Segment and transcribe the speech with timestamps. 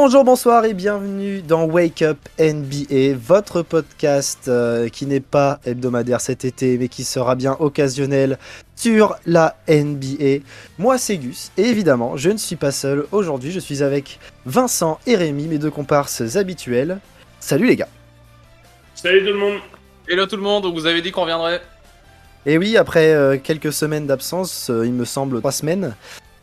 [0.00, 6.20] Bonjour, bonsoir et bienvenue dans Wake Up NBA, votre podcast euh, qui n'est pas hebdomadaire
[6.20, 8.38] cet été mais qui sera bien occasionnel
[8.76, 10.44] sur la NBA.
[10.78, 15.00] Moi c'est Gus et évidemment je ne suis pas seul aujourd'hui, je suis avec Vincent
[15.04, 17.00] et Rémi, mes deux comparses habituels.
[17.40, 17.88] Salut les gars
[18.94, 19.58] Salut tout le monde
[20.06, 21.60] Hello tout le monde, vous avez dit qu'on reviendrait
[22.46, 25.96] Et oui, après euh, quelques semaines d'absence, euh, il me semble trois semaines,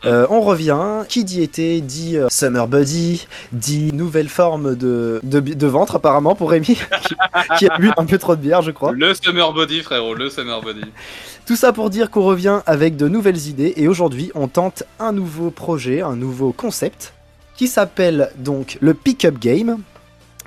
[0.06, 1.04] euh, on revient.
[1.08, 6.34] Qui dit été dit euh, summer body, dit nouvelle forme de, de, de ventre apparemment
[6.34, 6.66] pour Rémi,
[7.06, 7.14] qui,
[7.58, 8.92] qui a bu un peu trop de bière, je crois.
[8.92, 10.82] Le summer body frérot, le summer body.
[11.46, 15.12] Tout ça pour dire qu'on revient avec de nouvelles idées et aujourd'hui on tente un
[15.12, 17.12] nouveau projet, un nouveau concept
[17.56, 19.78] qui s'appelle donc le pick-up game.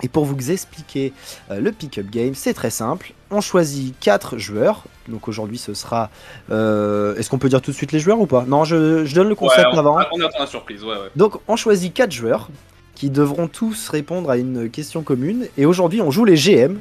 [0.02, 1.14] Et pour vous expliquer
[1.52, 3.14] euh, le pick-up game, c'est très simple.
[3.31, 4.83] On choisit 4 joueurs.
[5.08, 6.09] Donc aujourd'hui ce sera...
[6.52, 8.45] euh, Est-ce qu'on peut dire tout de suite les joueurs ou pas?
[8.47, 9.97] Non, je, je donne le concept Ouais, on, avant.
[10.11, 11.09] on attend la surprise, ouais ouais.
[11.16, 12.50] Donc on choisit 4 joueurs
[12.95, 15.47] qui devront tous répondre à une question commune.
[15.58, 16.80] Et aujourd'hui on joue les GM.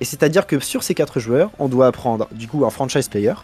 [0.00, 3.34] Et c'est-à-dire que sur ces 4 joueurs, on doit apprendre du coup un franchise player,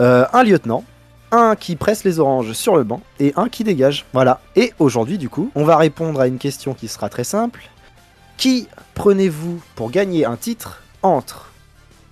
[0.00, 0.84] euh, un lieutenant,
[1.32, 4.04] un qui presse les oranges sur le banc et un qui dégage.
[4.12, 4.40] Voilà.
[4.56, 7.62] Et aujourd'hui du coup, on va répondre à une question qui sera très simple.
[8.36, 11.50] Qui prenez-vous pour gagner un titre entre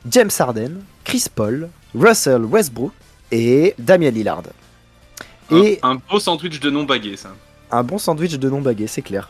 [0.09, 2.93] James Harden, Chris Paul, Russell Westbrook
[3.33, 4.43] et Damian Lillard
[5.51, 7.31] Et Un, un beau sandwich de non bagué ça.
[7.71, 9.29] un bon sandwich de non bagué, c'est clair.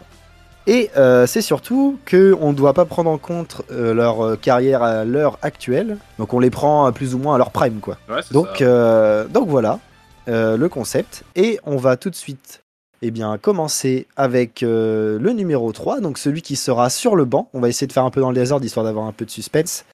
[0.67, 4.37] Et euh, c'est surtout que on ne doit pas prendre en compte euh, leur euh,
[4.37, 5.97] carrière à l'heure actuelle.
[6.19, 7.97] Donc on les prend plus ou moins à leur prime, quoi.
[8.09, 9.79] Ouais, Donc, euh, voilà
[10.27, 11.25] le concept.
[11.35, 12.63] Et on va tout de suite
[13.03, 17.49] eh bien, commencer avec euh, le numéro 3, donc celui qui sera sur le banc.
[17.55, 19.31] On va essayer de faire un peu dans le désordre, histoire d'avoir un peu de
[19.31, 19.85] suspense.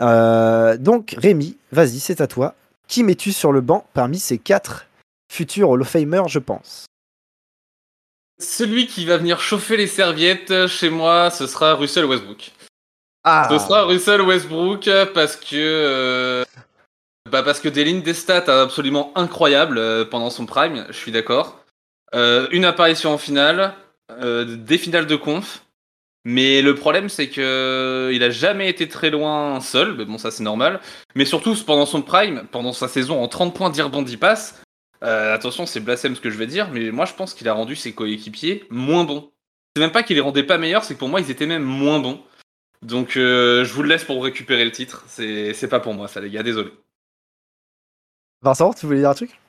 [0.00, 2.54] Euh, donc Rémi, vas-y, c'est à toi.
[2.88, 4.86] Qui mets-tu sur le banc parmi ces quatre
[5.30, 6.86] futurs Hall of je pense?
[8.40, 12.50] Celui qui va venir chauffer les serviettes chez moi, ce sera Russell Westbrook.
[13.24, 16.44] Ah Ce sera Russell Westbrook parce que euh,
[17.30, 21.61] bah parce que des lignes des stats absolument incroyables pendant son prime, je suis d'accord.
[22.14, 23.74] Euh, une apparition en finale,
[24.10, 25.64] euh, des finales de conf.
[26.24, 30.30] Mais le problème c'est que il a jamais été très loin seul, mais bon ça
[30.30, 30.80] c'est normal.
[31.16, 34.62] Mais surtout pendant son prime, pendant sa saison en 30 points d'ir bandit pass.
[35.02, 37.52] euh, attention c'est blasphème ce que je vais dire, mais moi je pense qu'il a
[37.52, 39.32] rendu ses coéquipiers moins bons.
[39.74, 41.64] C'est même pas qu'il les rendait pas meilleurs, c'est que pour moi ils étaient même
[41.64, 42.22] moins bons.
[42.82, 45.04] Donc euh, je vous le laisse pour récupérer le titre.
[45.08, 46.70] C'est pas pour moi ça les gars, désolé.
[48.42, 49.41] Vincent, tu voulais dire un truc?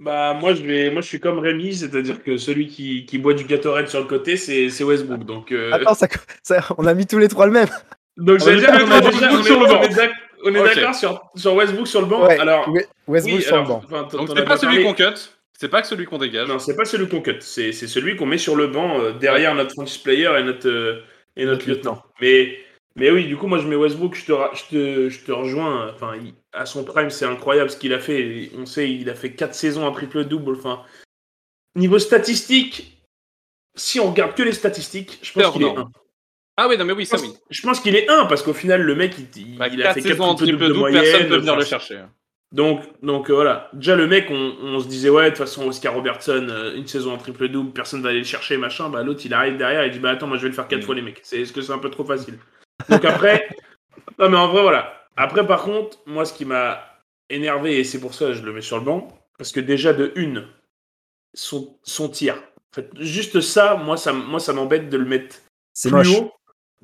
[0.00, 3.34] Bah moi je vais, moi je suis comme Rémi, c'est-à-dire que celui qui, qui boit
[3.34, 5.24] du Gatorade sur le côté, c'est c'est Westbrook.
[5.24, 6.08] Donc, euh, Attends, ça,
[6.42, 7.68] ça- on a mis tous les trois le même.
[8.16, 9.78] donc on j'allais est dire, d'accord on est déjà- on est- sur le banc.
[9.80, 10.12] on est d'ac-
[10.44, 10.74] On est Ok.
[10.74, 12.26] d'accord sur, sur Westbrook sur le banc?
[12.26, 13.80] Ouais, alors, We- Westbrook oui, sur le banc.
[13.84, 15.04] enfin, Donc c'est as pas celui qu'on cut,
[15.56, 16.48] c'est pas que celui qu'on dégage.
[16.48, 17.36] Non, c'est pas celui qu'on cut.
[17.38, 20.68] C'est c'est celui qu'on met sur le banc euh, derrière notre franchise player et notre
[20.68, 21.00] euh,
[21.36, 22.02] et notre Notre lieutenant.
[22.20, 22.56] Mais
[22.96, 24.14] mais oui, du coup, moi je mets Westbrook.
[24.14, 25.90] Je te ra- je te, je te rejoins.
[25.94, 28.50] Enfin, il- à son prime, c'est incroyable ce qu'il a fait.
[28.58, 30.56] On sait, il a fait 4 saisons à triple double.
[30.56, 30.82] Enfin,
[31.74, 33.02] niveau statistique,
[33.74, 35.90] si on regarde que les statistiques, je pense qu'il est hors 1.
[36.58, 37.32] Ah oui non mais oui ça oui.
[37.48, 39.94] je pense qu'il est 1 parce qu'au final, le mec, il, Bah, il a quatre
[39.94, 41.28] fait saisons en 4 triple triple double de double, personne moyenne.
[41.30, 42.02] peut venir le chercher.
[42.52, 43.70] donc, donc euh, voilà.
[43.72, 46.86] Déjà, le mec, on, on se disait, ouais, de toute façon, Oscar Robertson, euh, une
[46.86, 48.90] saison en triple-double, personne va aller le chercher, machin.
[48.90, 50.80] Bah, l'autre, il arrive derrière, il dit, bah, attends, moi, je vais le faire quatre
[50.82, 50.84] Mm.
[50.84, 51.22] fois, les mecs.
[51.32, 52.38] Est-ce que c'est un peu trop facile?
[52.88, 53.48] Donc, après,
[54.18, 55.06] non, mais en vrai, voilà.
[55.16, 56.80] Après, par contre, moi, ce qui m'a
[57.30, 59.92] énervé, et c'est pour ça que je le mets sur le banc, parce que déjà,
[59.92, 60.46] de une,
[61.34, 62.34] son, son tir.
[62.36, 65.36] En fait, juste ça, moi, ça, moi, ça m'embête de le mettre
[65.72, 66.08] C'est plus moche.
[66.18, 66.32] haut.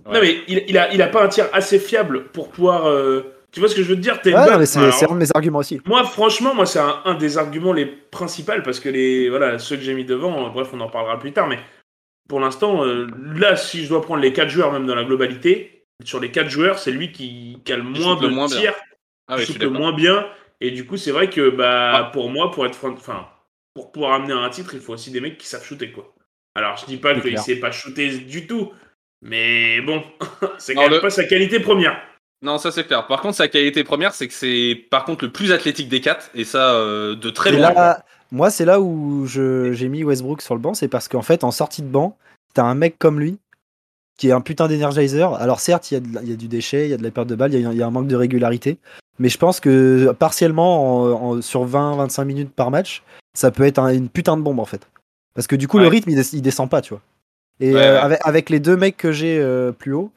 [0.07, 0.15] Ouais.
[0.15, 2.87] Non, mais il, il, a, il a pas un tir assez fiable pour pouvoir.
[2.87, 5.15] euh, Tu vois ce que je veux te dire T'es Ouais, c'est alors, c'est un
[5.15, 5.81] de mes arguments aussi.
[5.87, 9.77] moi, franchement, moi, c'est un, un des arguments les principaux parce que les voilà ceux
[9.77, 11.59] que j'ai mis devant, euh, bref, on en parlera plus tard, mais
[12.29, 15.78] pour l'instant, euh, là, si je dois prendre les quatre joueurs même dans la globalité,
[16.05, 18.47] sur les quatre joueurs, c'est lui qui, qui a le moins shoot de le moins
[18.49, 18.61] bien.
[18.61, 18.75] tirs,
[19.29, 20.27] Ah oui le moins bien,
[20.61, 22.05] et du coup, c'est vrai que bah Ah.
[22.13, 23.29] pour moi, pour être front- enfin
[23.75, 26.13] pour pouvoir amener un titre, il faut aussi des mecs qui savent shooter quoi.
[26.57, 27.41] Alors, je dis pas qu'il clair.
[27.41, 28.73] sait pas shooter du tout,
[29.23, 30.03] mais bon,
[30.59, 32.01] c'est Non, quand même le- pas sa qualité première.
[32.41, 33.07] Non ça c'est clair.
[33.09, 36.31] Par contre sa qualité première c'est que c'est par contre le plus athlétique des quatre
[36.35, 37.73] et ça euh, de très loin.
[37.73, 41.23] là, moi, c'est là où je- j'ai mis Westbrook sur le banc, c'est parce qu'en
[41.23, 42.17] fait, en sortie de banc,
[42.55, 43.39] t'as un mec comme lui
[44.19, 45.33] qui est un putain d'énergizer.
[45.35, 47.35] Alors certes, il y, a y du déchet, il y a de la perte de
[47.37, 48.77] balles, il y a- il y, a un manque de régularité.
[49.19, 53.03] Mais je pense que partiellement, en- en- sur 20-25 minutes par match,
[53.35, 54.87] ça peut être un- une putain de bombe en fait.
[55.35, 57.01] Parce que du coup, le rythme, il, des- il descend pas, tu vois.
[57.61, 57.99] Et Ouais, euh, ouais.
[57.99, 60.11] Avec, avec les deux mecs que j'ai euh, plus haut,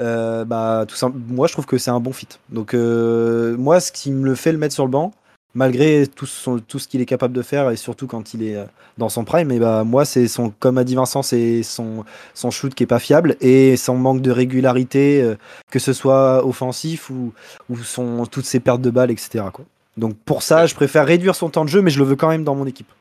[0.00, 2.28] euh, bah, tout simple, moi je trouve que c'est un bon fit.
[2.50, 5.12] Donc, moi, ce qui me le fait le mettre sur le banc,
[5.56, 8.54] malgré tout, son- tout ce qu'il est capable de faire et surtout quand il est
[8.54, 8.64] euh,
[8.98, 12.04] dans son prime, et bah moi c'est son, comme a dit Vincent, c'est son,
[12.34, 15.34] son shoot qui est pas fiable et son manque de régularité, euh,
[15.70, 17.32] que ce soit offensif ou,
[17.68, 19.44] ou son, toutes ses pertes de balles, etc.
[19.52, 19.64] Quoi.
[19.96, 22.28] Donc pour ça, je préfère réduire son temps de jeu, mais je le veux quand
[22.28, 22.92] même dans mon équipe.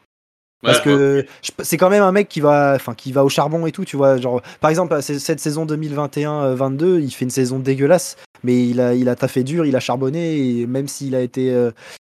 [0.63, 1.25] Parce que
[1.61, 3.97] c'est quand même un mec qui va, enfin, qui va au charbon et tout, tu
[3.97, 4.17] vois.
[4.17, 9.07] Genre, par exemple, cette saison 2021-22, il fait une saison dégueulasse, mais il a, il
[9.09, 11.69] a taffé dur, il a charbonné, et même s'il a été, euh,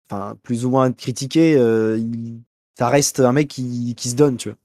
[0.09, 1.99] enfin, plus ou moins critiqué, euh,
[2.77, 4.57] ça reste un mec qui, se donne, tu vois.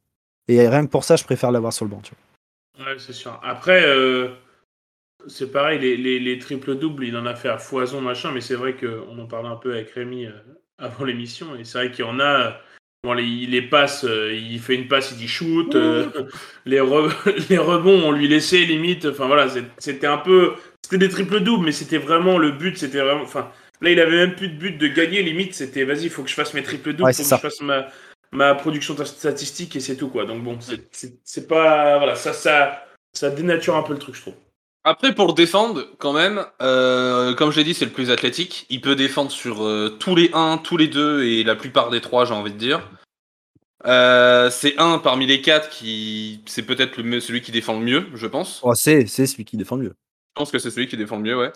[0.49, 2.87] Et rien que pour ça, je préfère l'avoir sur le banc, tu vois.
[2.87, 3.39] Ouais, c'est sûr.
[3.43, 4.29] Après, euh,
[5.27, 8.55] c'est pareil, les, les, les triples-doubles, il en a fait à foison, machin, mais c'est
[8.55, 10.33] vrai qu'on en parlait un peu avec Rémi euh,
[10.79, 12.57] avant l'émission, et c'est vrai qu'il y en a.
[13.03, 15.75] Bon, les, les passes, il fait une passe, il dit shoot.
[16.67, 19.07] les, re- les rebonds, on lui laissait limite.
[19.07, 19.49] Enfin voilà,
[19.79, 20.53] c'était un peu.
[20.85, 22.77] C'était des triples-doubles, mais c'était vraiment le but.
[22.77, 23.23] C'était vraiment.
[23.23, 23.51] Enfin,
[23.81, 25.23] là, il avait même plus de but de gagner.
[25.23, 27.37] Limite, c'était vas-y, il faut que je fasse mes triples-doubles, Ouais, faut c'est que ça.
[27.37, 27.87] je fasse ma,
[28.33, 30.25] ma production ta- statistique et c'est tout quoi.
[30.27, 31.99] Donc bon, c'est- pas.
[31.99, 34.35] Voilà, ça, ça, ça dénature un peu le truc, je trouve.
[34.85, 38.65] Après, pour le défendre, quand même, euh, comme je l'ai dit, c'est le plus athlétique.
[38.71, 42.01] Il peut défendre sur euh, tous les 1, tous les 2 et la plupart des
[42.01, 42.81] 3, j'ai envie de dire.
[43.87, 46.41] Euh, c'est un parmi les 4 qui.
[46.47, 48.61] C'est peut-être le mieux- celui qui défend le mieux, je pense.
[48.63, 49.95] Oh, c'est, c'est celui qui défend le mieux.
[50.37, 51.53] Je pense que c'est celui qui défend le mieux, ouais.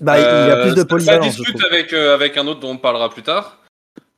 [0.00, 2.46] Bah, il a Euh, plus de ça- polyvalence, Ça je discute avec, euh, avec un
[2.46, 3.58] autre dont on parlera plus tard.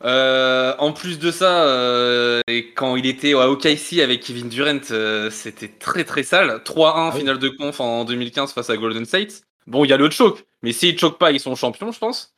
[0.04, 4.78] Euh, en plus de ça, euh, et quand il était à OKC avec Kevin Durant,
[4.90, 6.62] euh, c'était très très sale.
[6.64, 7.20] 3-1 Ah oui.
[7.20, 9.42] finale de conf en 2015 face à Golden State.
[9.66, 12.34] Bon, il y a le choke, mais s'ils choke pas, ils sont champions, je pense.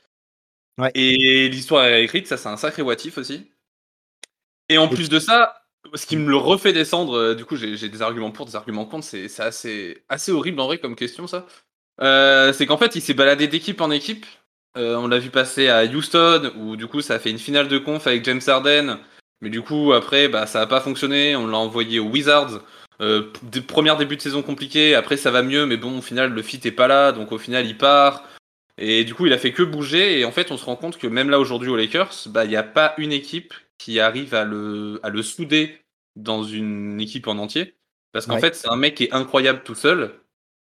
[0.78, 0.90] Ouais.
[0.94, 3.50] Et l'histoire est écrite, ça c'est un sacré what if aussi.
[4.68, 5.62] Et en plus de ça,
[5.94, 8.84] ce qui me le refait descendre, euh, du coup j'ai des arguments pour, des arguments
[8.86, 11.44] contre, c'est c'est assez, assez horrible en vrai comme question ça.
[12.00, 14.26] Euh, c'est qu'en fait il s'est baladé d'équipe en équipe.
[14.76, 17.68] Euh, on l'a vu passer à Houston, où du coup ça a fait une finale
[17.68, 18.98] de conf avec James Harden.
[19.40, 22.60] Mais du coup après bah, ça a pas fonctionné, on l'a envoyé aux Wizards.
[23.00, 26.32] Euh, des premières débuts de saison compliqués, après ça va mieux, mais bon au final
[26.32, 28.24] le fit est pas là, donc au final il part.
[28.76, 30.98] Et du coup il a fait que bouger, et en fait on se rend compte
[30.98, 34.34] que même là aujourd'hui aux Lakers, bah il n'y a pas une équipe qui arrive
[34.34, 35.78] à le, à le souder
[36.16, 37.74] dans une équipe en entier.
[38.12, 38.40] Parce qu'en Ouais.
[38.40, 40.14] fait, c'est un mec qui est incroyable tout seul,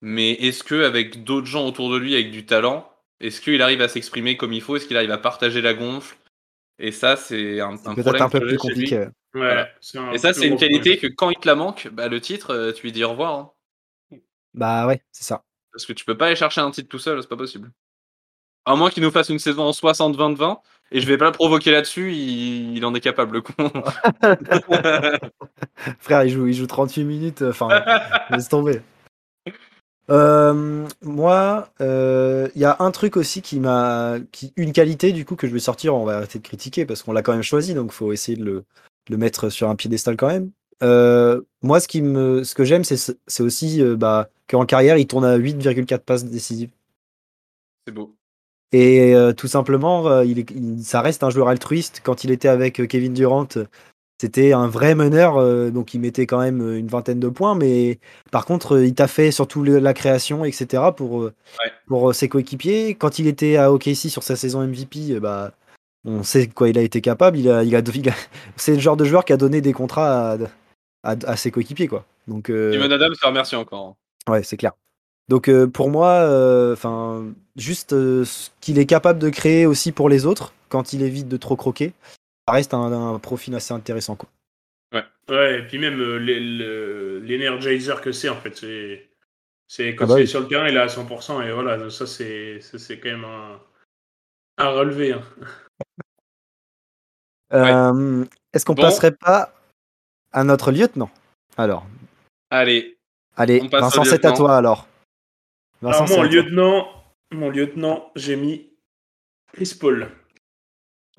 [0.04, 2.90] mais est-ce que avec d'autres gens autour de lui avec du talent,
[3.20, 4.76] est-ce qu'il arrive à s'exprimer comme il faut?
[4.76, 6.16] Est-ce qu'il arrive à partager la gonfle?
[6.78, 8.98] Et ça, c'est un, un Peut-être problème un peu plus compliqué.
[8.98, 9.04] ouais.
[9.06, 9.68] Ouais, Voilà.
[9.80, 10.98] c'est un Et ça, c'est une qualité problème.
[10.98, 13.34] que quand il te la manque, bah, le titre, euh, tu lui dis au revoir.
[13.38, 13.50] hein.
[14.54, 15.44] Bah ouais, c'est ça.
[15.72, 17.72] Parce que tu peux pas aller chercher un titre tout seul, c'est pas possible.
[18.66, 20.62] À moins qu'il nous fasse une saison en 60-20-20,
[20.92, 23.54] et je vais pas le provoquer là-dessus, il, il en est capable, le con.
[25.98, 27.42] Frère, il joue, il joue 38 minutes.
[27.42, 27.68] Enfin,
[28.30, 28.80] laisse tomber.
[30.10, 35.24] Euh, moi, euh, il y a un truc aussi qui m'a, qui, une qualité du
[35.24, 35.94] coup que je vais sortir.
[35.94, 38.44] On va arrêter de critiquer parce qu'on l'a quand même choisi, donc faut essayer de
[38.44, 38.64] le, de
[39.10, 40.50] le mettre sur un piédestal quand même.
[40.82, 44.98] Euh, moi, ce qui me, ce que j'aime, c'est, c'est aussi euh, bah, qu'en carrière,
[44.98, 46.70] il tourne à 8,4 passes décisives.
[47.86, 48.14] c'est beau.
[48.72, 52.00] Et euh, tout simplement, euh, il est- il- ça reste un joueur altruiste.
[52.04, 53.66] Quand il était avec euh, Kevin Durant, euh,
[54.24, 57.54] c'était un vrai meneur, euh, donc il mettait quand même euh, une vingtaine de points.
[57.54, 57.98] Mais
[58.30, 60.82] par contre, euh, il t'a fait surtout le- la création, etc.
[60.96, 61.30] pour, Ouais.
[61.86, 62.94] pour ses coéquipiers.
[62.94, 65.52] Quand il était à OKC sur sa saison MVP, bah,
[66.06, 67.36] on sait quoi il a été capable.
[67.38, 68.12] Il a, il a, il a-
[68.56, 70.38] c'est le genre de joueur qui a donné des contrats à,
[71.02, 72.04] à, à ses coéquipiers, quoi.
[72.26, 73.96] Donc, Steven Adams, te remercie encore.
[74.28, 74.72] Ouais, c'est clair.
[75.28, 76.26] Donc euh, pour moi,
[76.72, 77.24] enfin,
[77.56, 81.28] juste euh, ce qu'il est capable de créer aussi pour les autres, quand il évite
[81.28, 81.92] de trop croquer,
[82.48, 84.16] reste un, un profil assez intéressant.
[84.16, 84.28] Quoi.
[85.28, 86.18] Ouais, et puis même euh,
[87.20, 88.54] l'energizer que c'est, en fait.
[88.56, 89.08] C'est,
[89.66, 90.28] c'est quand Ah bah il est oui.
[90.28, 92.60] sur le terrain, il est à 100%, et voilà, ça, c'est,
[93.02, 93.58] quand même un,
[94.58, 95.12] à relever.
[95.14, 95.22] hein.
[97.52, 98.82] Euh, Est-ce qu'on Bon.
[98.82, 99.54] passerait pas
[100.32, 101.10] à notre lieutenant
[101.56, 101.86] Alors,
[102.50, 102.98] Allez,
[103.36, 104.86] allez, Vincent, c'est à toi alors.
[105.80, 108.70] Vincent, Alors, mon lieutenant, mon lieutenant, j'ai mis
[109.52, 110.10] Chris Paul.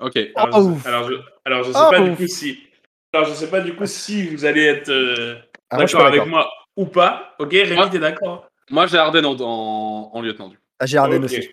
[0.00, 0.16] Ok.
[0.34, 0.78] Alors, Oh.
[0.82, 1.90] je, alors, je, alors, je sais Oh.
[1.90, 2.58] pas du coup si.
[3.12, 5.36] Alors, je sais pas du coup si vous allez être euh,
[5.70, 7.34] Ah, d'accord avec moi ou pas.
[7.38, 10.48] Ok, Rémi, t'es d'accord Moi, j'ai Arden en, en, en lieutenant.
[10.48, 10.62] Du coup.
[10.78, 11.24] Ah, j'ai Harden Ok.
[11.24, 11.50] aussi.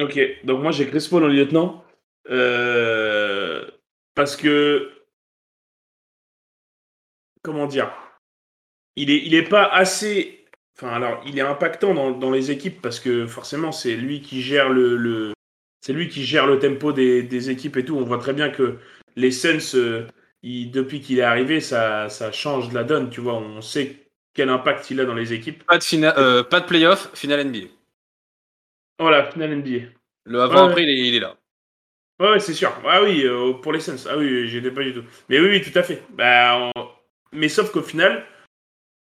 [0.00, 1.84] Ok, donc moi j'ai Chris Paul en lieutenant.
[2.30, 3.64] euh,
[4.14, 4.90] parce que.
[7.42, 7.90] Comment dire
[8.96, 10.44] Il est, il est pas assez.
[10.76, 14.40] Enfin, alors, il est impactant dans, dans les équipes parce que forcément, c'est lui qui
[14.42, 14.96] gère le.
[14.96, 15.32] le-
[15.82, 17.96] c'est lui qui gère le tempo des, des équipes et tout.
[17.96, 18.78] On voit très bien que
[19.16, 20.06] les Suns, euh,
[20.42, 23.10] il- depuis qu'il est arrivé, ça, ça change de la donne.
[23.10, 23.96] Tu vois, on sait
[24.32, 25.64] quel impact il a dans les équipes.
[25.64, 27.66] Pas de, fina- euh, pas de playoff, finale NBA.
[28.98, 29.88] Voilà, finale NBA.
[30.24, 30.82] Le avant-après, Ouais.
[30.84, 31.36] il, est, il est là.
[32.20, 32.72] Ouais, c'est sûr.
[32.86, 34.06] Ah oui, euh, pour les Suns.
[34.08, 35.02] Ah oui, j'y étais pas du tout.
[35.28, 36.02] Mais oui, oui, tout à fait.
[36.10, 36.88] Bah, on-
[37.32, 38.24] Mais sauf qu'au final,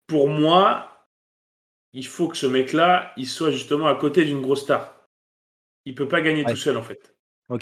[0.07, 1.07] pour moi,
[1.93, 4.95] il faut que ce mec-là, il soit justement à côté d'une grosse star.
[5.87, 6.51] Il peut pas gagner Ouais.
[6.53, 7.15] tout seul, en fait.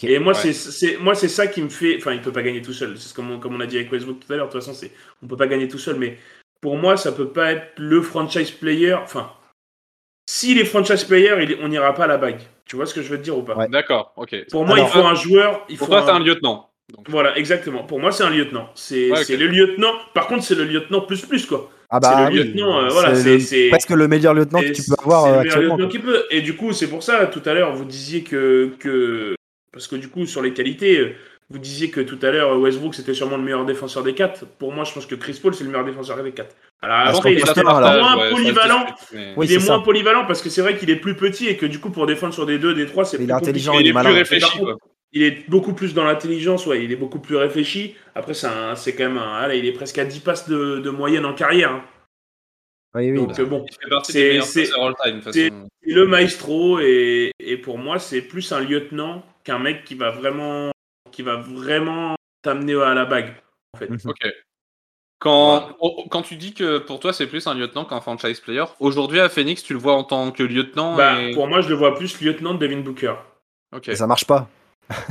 [0.02, 0.38] Et moi, Ouais.
[0.38, 1.96] c'est- c'est moi, c'est ça qui me fait.
[1.96, 2.98] Enfin, il peut pas gagner tout seul.
[2.98, 4.48] C'est comme on, comme on a dit avec Westbrook tout à l'heure.
[4.48, 4.90] De toute façon, c'est
[5.22, 5.96] on peut pas gagner tout seul.
[5.96, 6.18] Mais
[6.60, 8.92] pour moi, ça peut pas être le franchise player.
[8.94, 9.32] Enfin,
[10.28, 12.40] s'il est franchise player, il- on n'ira pas à la bague.
[12.66, 13.56] Tu vois ce que je veux te dire ou pas?
[13.56, 13.68] Ouais.
[13.68, 14.44] D'accord, ok.
[14.50, 15.64] Pour moi, Alors, il faut un joueur.
[15.70, 16.70] Il Pour faut toi, c'est un- un lieutenant.
[16.94, 17.84] Donc, Voilà, exactement.
[17.84, 18.70] Pour moi, c'est un lieutenant.
[18.74, 19.92] C'est Ouais, le lieutenant.
[20.12, 21.70] Par contre, c'est le lieutenant plus plus quoi.
[21.90, 24.82] Ah c'est le oui, lieutenant, euh, voilà, c'est presque le meilleur lieutenant que Et tu
[24.82, 26.24] peux avoir euh, le lieutenant qu'il peut.
[26.30, 29.34] Et du coup, c'est pour ça, tout à l'heure, vous disiez que, que.
[29.72, 31.14] Parce que du coup, sur les qualités,
[31.50, 34.44] vous disiez que tout à l'heure, Westbrook, c'était sûrement le meilleur défenseur des quatre.
[34.58, 36.54] Pour moi, je pense que Chris Paul, c'est le meilleur défenseur des quatre.
[36.82, 38.86] Alors Ah, après, il je est moins Ouais, polyvalent.
[39.36, 41.56] Oui, il est, c'est moins polyvalent parce que c'est vrai qu'il est plus petit et
[41.56, 43.50] que du coup, pour défendre sur des deux, des trois, c'est Il est plus compliqué.
[43.50, 44.10] intelligent, Il il est est plus malin.
[44.10, 44.58] réfléchi.
[45.12, 47.96] Il est beaucoup plus dans l'intelligence, ouais, il est beaucoup plus réfléchi.
[48.14, 49.50] Après, c'est un- c'est quand même un.
[49.52, 51.72] il est presque à 10 passes de, de moyenne en carrière.
[51.72, 51.84] hein.
[52.94, 53.16] Oui, oui.
[53.18, 53.64] Donc, euh, bon.
[54.04, 55.50] C'est-
[55.82, 60.70] le maestro et, et pour moi c'est plus un lieutenant qu'un mec qui va vraiment
[61.12, 63.34] qui va vraiment t'amener à la bague
[63.74, 63.88] en fait.
[63.88, 63.98] Mhm.
[64.04, 64.26] Ok.
[65.20, 65.76] Quand,
[66.10, 69.28] quand tu dis que pour toi c'est plus un lieutenant qu'un franchise player, aujourd'hui à
[69.28, 71.32] Phoenix tu le vois en tant que lieutenant Bah, et...
[71.32, 73.14] pour moi je le vois plus lieutenant de Devin Booker.
[73.74, 73.88] Ok.
[73.88, 74.48] Et ça marche pas.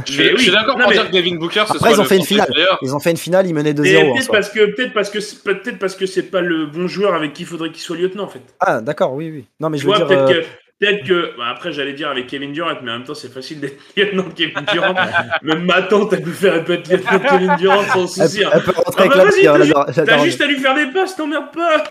[0.06, 2.18] Je suis, je d'accord pour mais- dire que Devin Booker ce Après, ils ont fait
[2.18, 2.52] une finale.
[2.82, 4.34] Ils ont fait une finale, ils menaient Mais 2-0 en peut-être soi.
[4.36, 7.34] parce que peut-être parce que c'est- peut-être parce que c'est pas le bon joueur avec
[7.34, 8.42] qui il faudrait qu'il soit lieutenant en fait.
[8.60, 9.46] Ah, d'accord, oui, oui.
[9.60, 10.08] Non, mais je veux vois dire.
[10.08, 10.46] peut-être euh, que
[10.80, 13.60] peut-être que bah, après j'allais dire avec Kevin Durant mais en même temps c'est facile
[13.60, 14.96] d'être lieutenant de Kevin Durant.
[15.44, 18.44] Même ma tante elle peut faire elle peut être lieutenant de Kevin Durant sans souci.
[18.44, 18.50] hein.
[18.54, 19.54] elle peut rentrer Ah avec bah pierre,
[19.94, 21.84] t'as la- juste à lui faire des passes, t'emmerdes pas.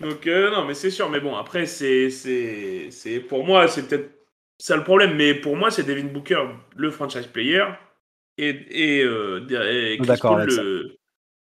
[0.00, 1.08] Donc euh, non, mais c'est sûr.
[1.10, 4.10] Mais bon, après c'est c'est c'est pour moi c'est peut-être
[4.62, 5.16] ça le problème.
[5.16, 6.44] Mais pour moi c'est Devin Booker
[6.76, 7.64] le franchise player
[8.38, 8.48] et
[8.98, 10.48] et, euh, et Chris D'accord Paul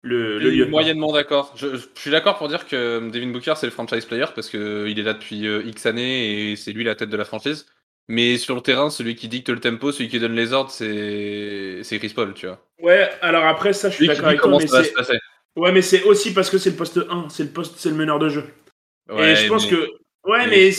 [0.01, 1.51] le le, moyennement d'accord.
[1.57, 4.87] Je, je suis d'accord pour dire que Devin Booker c'est le franchise player parce que
[4.87, 7.65] il est là depuis euh, X années et c'est lui la tête de la franchise.
[8.07, 11.81] Mais sur le terrain, celui qui dicte le tempo, celui qui donne les ordres, c'est
[11.83, 12.65] c'est Chris Paul, tu vois.
[12.81, 13.09] Ouais.
[13.21, 14.45] Alors après ça je suis d'accord avec toi.
[14.47, 15.19] comment Mais ça va se c'est passer.
[15.57, 17.95] ouais mais c'est aussi parce que c'est le poste 1, c'est le poste c'est le
[17.95, 18.45] meneur de jeu.
[19.11, 19.89] Ouais, et je pense mais- que
[20.25, 20.71] ouais mais-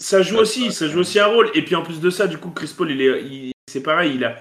[0.00, 1.50] ça joue aussi, ça joue aussi un rôle.
[1.54, 4.12] Et puis en plus de ça, du coup, Chris Paul, il est, il- c'est pareil,
[4.14, 4.36] il a,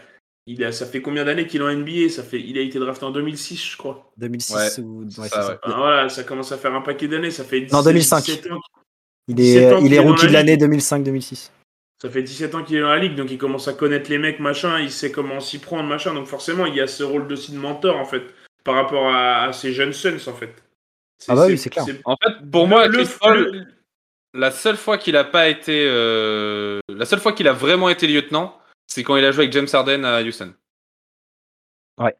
[0.45, 2.79] il a, ça fait combien d'années qu'il est en NBA Ça fait, il a été
[2.79, 4.09] drafté en 2006, je crois.
[4.17, 5.03] 2006 Ouais, ou.
[5.03, 5.49] ouais, ça, ça.
[5.49, 5.57] ouais.
[5.63, 7.31] Enfin, voilà, ça commence à faire un paquet d'années.
[7.31, 8.23] Ça fait 17, Non, 2005.
[8.25, 8.59] 17 ans,
[9.27, 10.61] Il 17 est, ans il qu'il est rookie de l'année ligue.
[10.69, 11.49] 2005-2006.
[12.01, 14.17] ça fait 17 ans qu'il est dans la ligue, donc il commence à connaître les
[14.19, 14.79] mecs, machin.
[14.79, 16.13] Il sait comment s'y prendre, machin.
[16.13, 18.23] Donc forcément, il y a ce rôle aussi de mentor en fait,
[18.63, 20.53] par rapport à, à ces jeunes Suns en fait.
[21.27, 21.83] Ah bah oui, c'est clair.
[22.05, 23.67] En fait, pour moi, le, Chris Paul,
[24.37, 28.07] la seule fois qu'il a pas été, euh, la seule fois qu'il a vraiment été
[28.07, 30.53] lieutenant, c'est quand il a joué avec James Harden à Houston.
[31.97, 32.15] Ouais.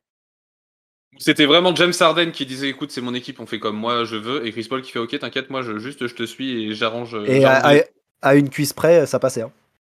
[1.17, 4.15] C'était vraiment James Harden qui disait écoute c'est mon équipe on fait comme moi je
[4.17, 6.75] veux et Chris Paul qui fait ok t'inquiète moi je juste je te suis et
[6.75, 7.15] j'arrange.
[7.25, 9.41] Et à, une cuisse près, ça passait.
[9.41, 9.51] hein.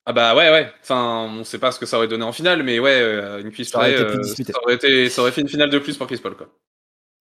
[0.07, 2.63] Ah bah ouais ouais enfin on sait pas ce que ça aurait donné en finale
[2.63, 5.49] mais ouais euh, une cuisse Ça près, euh, ça aurait été ça aurait fait une
[5.49, 6.49] finale de plus pour Chris Paul quoi.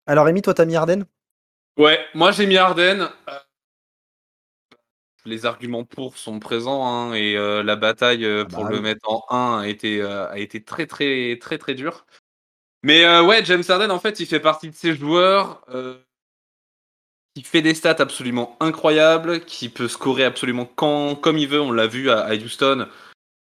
[0.07, 1.05] Alors, Rémi, toi, t'as mis Arden
[1.77, 3.09] Ouais, moi j'ai mis Arden.
[5.27, 8.77] Les arguments pour sont présents hein, et euh, la bataille euh, Ah pour bah le
[8.77, 8.81] oui.
[8.83, 12.05] mettre en 1 a été, euh, a été très très très très dure.
[12.81, 15.65] Mais ouais, James Harden en fait il fait partie de ces joueurs
[17.35, 21.59] qui fait des stats absolument incroyables, qui peut scorer absolument quand, comme il veut.
[21.59, 22.87] On l'a vu à, à Houston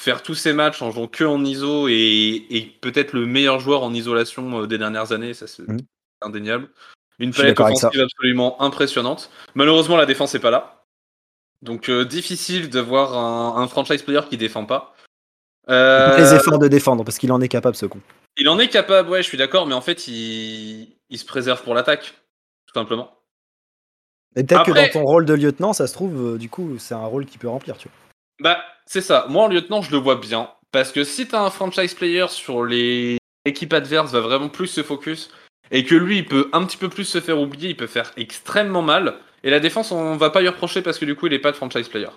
[0.03, 3.83] faire tous ses matchs en jouant que en ISO et, et peut-être le meilleur joueur
[3.83, 5.81] en isolation des dernières années, ça c'est Mhm.
[6.23, 6.71] indéniable.
[7.19, 9.31] Une palette offensive absolument impressionnante.
[9.55, 10.84] Malheureusement, la défense n'est pas là.
[11.65, 14.95] Donc euh, difficile de voir un, un franchise player qui défend pas.
[15.71, 18.01] Euh, Les efforts de défendre, parce qu'il en est capable, ce con.
[18.37, 21.63] il en est capable, ouais, je suis d'accord, mais en fait, il, il se préserve
[21.63, 22.15] pour l'attaque,
[22.67, 23.11] tout simplement.
[24.37, 26.95] Et peut-être que dans ton rôle de lieutenant, ça se trouve, euh, du coup, c'est
[26.95, 27.97] un rôle qu'il peut remplir, tu vois.
[28.41, 29.25] Bah, c'est ça.
[29.31, 30.51] Moi, en lieutenant, je le vois bien.
[30.71, 33.17] Parce que si t'as un franchise player sur les
[33.47, 35.31] équipes adverses, va vraiment plus se focus.
[35.71, 38.13] Et que lui, il peut un petit peu plus se faire oublier, il peut faire
[38.19, 39.15] extrêmement mal.
[39.45, 41.53] Et la défense, on va pas lui reprocher parce que du coup, il est pas
[41.53, 42.09] de franchise player.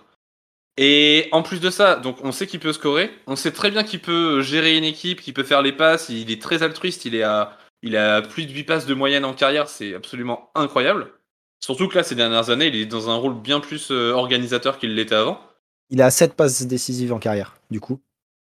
[0.78, 3.84] Et en plus de ça, donc on sait qu'il peut scorer, on sait très bien
[3.84, 7.16] qu'il peut gérer une équipe, qu'il peut faire les passes, il est très altruiste, il
[7.16, 11.12] est à, il a plus de 8 passes de moyenne en carrière, c'est absolument incroyable.
[11.60, 14.78] Surtout que là, ces dernières années, il est dans un rôle bien plus euh, organisateur
[14.78, 15.42] qu'il l'était avant.
[15.90, 18.00] Il a 7 passes décisives en carrière, du coup.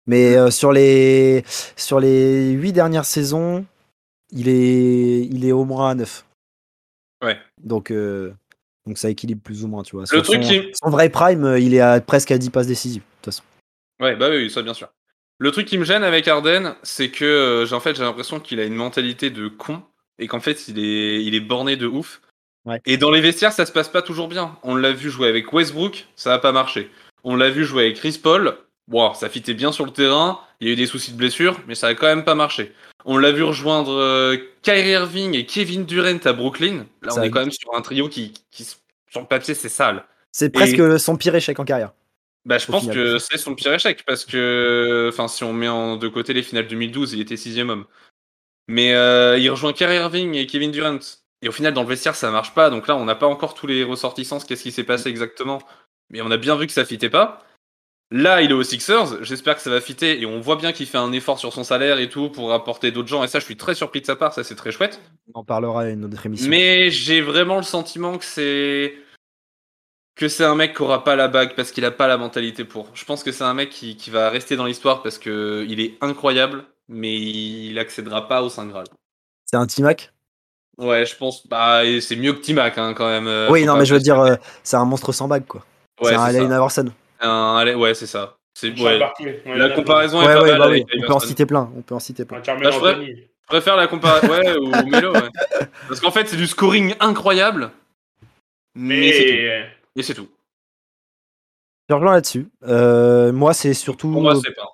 [0.07, 1.45] Mais euh, sur les
[1.77, 3.65] sur les 8 dernières saisons,
[4.31, 6.25] il est il est au moins à 9.
[7.23, 7.39] Ouais.
[7.63, 8.33] Donc euh,
[8.87, 10.05] donc ça équilibre plus ou moins, tu vois.
[10.13, 12.67] Le truc son, qui- son vrai prime, euh, il est à presque à 10 passes
[12.67, 13.43] décisives, de toute façon.
[14.01, 14.89] Ouais, bah oui, ça bien sûr.
[15.39, 18.41] Le truc qui me gêne avec Arden, c'est que euh, j'ai en fait j'ai l'impression
[18.41, 19.83] qu'il a une mentalité de con
[20.19, 22.21] et qu'en fait il est il est borné de ouf.
[22.65, 22.81] Ouais.
[22.87, 24.57] Et dans les vestiaires, ça se passe pas toujours bien.
[24.63, 26.91] On l'a vu jouer avec Westbrook, ça a pas marché.
[27.25, 30.69] On l'a vu jouer avec Chris Paul, bon, ça fitait bien sur le terrain, il
[30.69, 32.73] y a eu des soucis de blessure, mais ça a quand même pas marché.
[33.05, 36.87] On l'a vu rejoindre euh, Kyrie Irving et Kevin Durant à Brooklyn.
[37.03, 39.69] Là, Ça on est quand même sur un trio qui, qui sur le papier, c'est
[39.69, 40.05] sale.
[40.31, 41.93] C'est presque son pire échec en carrière.
[42.45, 42.97] Bah, je pense final.
[42.97, 46.43] que c'est son pire échec parce que, enfin, si on met en de côté les
[46.43, 47.85] finales 2012, il était sixième homme.
[48.69, 50.99] Mais euh, il rejoint Kyrie Irving et Kevin Durant.
[51.43, 52.71] Et au final, dans le vestiaire, ça marche pas.
[52.71, 54.39] Donc là, on n'a pas encore tous les ressortissants.
[54.41, 55.61] Qu'est-ce qui s'est passé exactement
[56.11, 57.45] Mais on a bien vu que ça fitait pas.
[58.15, 59.25] Là, il est aux Sixers.
[59.25, 60.21] J'espère que ça va fitter.
[60.21, 62.91] Et on voit bien qu'il fait un effort sur son salaire et tout pour apporter
[62.91, 63.25] d'autres gens.
[63.25, 64.35] Et ça, je suis très surpris de sa part.
[64.35, 65.01] Ça, c'est très chouette.
[65.35, 66.51] On en parlera à une autre émission.
[66.51, 68.95] Mais j'ai vraiment le sentiment que c'est
[70.15, 72.65] que c'est un mec qui aura pas la bague parce qu'il a pas la mentalité
[72.65, 72.89] pour.
[72.93, 75.81] Je pense que c'est un mec qui, qui va rester dans l'histoire parce que il
[75.81, 78.85] est incroyable, mais il accédera pas au Saint Graal.
[79.47, 80.13] C'est un T-Mac?
[80.77, 81.47] Ouais, je pense.
[81.47, 83.27] Bah, c'est mieux que Timac hein, quand même.
[83.27, 85.65] euh, Oui, faut non, mais je veux dire, euh, c'est un monstre sans bague, quoi.
[86.03, 86.45] ouais, c'est un Allen.
[86.45, 86.93] Iverson.
[87.23, 88.37] Un Allen- ouais, c'est ça.
[88.55, 88.99] C'est Charles ouais.
[88.99, 89.43] Barkley.
[89.47, 91.73] Ouais, La comparaison Ouais, est pas ouais, mal bah avec on peut en citer plein.
[91.77, 92.43] On peut en citer plein.
[92.43, 94.29] je préfère la comparaison.
[94.29, 95.31] Ouais, ou Melo, ouais.
[95.89, 97.71] Parce qu'en fait, c'est du scoring incroyable.
[98.75, 99.31] Mais, c'est tout.
[99.31, 100.29] Mais Et c'est tout.
[101.89, 102.49] Je rejoins là-dessus.
[102.65, 104.11] Euh, moi, c'est surtout.
[104.11, 104.69] Pour moi, c'est pas.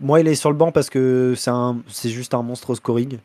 [0.00, 2.74] Moi, il est sur le banc parce que c'est un, c'est juste un monstre au
[2.74, 3.18] scoring.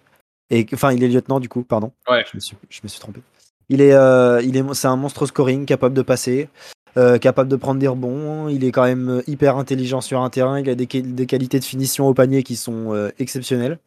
[0.51, 1.91] Et enfin, il est lieutenant du coup, pardon.
[2.07, 2.23] Ouais.
[2.31, 3.21] Je me suis, je me suis trompé.
[3.69, 6.49] Il est, euh, il est, c'est un monstre au scoring, capable de passer,
[6.97, 8.49] euh, capable de prendre des rebonds.
[8.49, 10.59] Il est quand même hyper intelligent sur un terrain.
[10.59, 13.79] Il a des, qua- des qualités de finition au panier qui sont euh, exceptionnelles.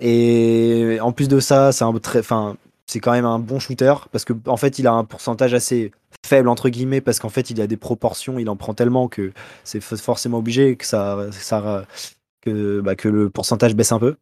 [0.00, 2.56] Et en plus de ça, c'est un très, enfin,
[2.86, 5.90] c'est quand même un bon shooter parce que en fait, il a un pourcentage assez
[6.24, 9.32] faible entre guillemets parce qu'en fait, il a des proportions, il en prend tellement que
[9.64, 11.16] c'est forcément obligé que ça,
[12.46, 14.14] bah, que le pourcentage baisse un peu.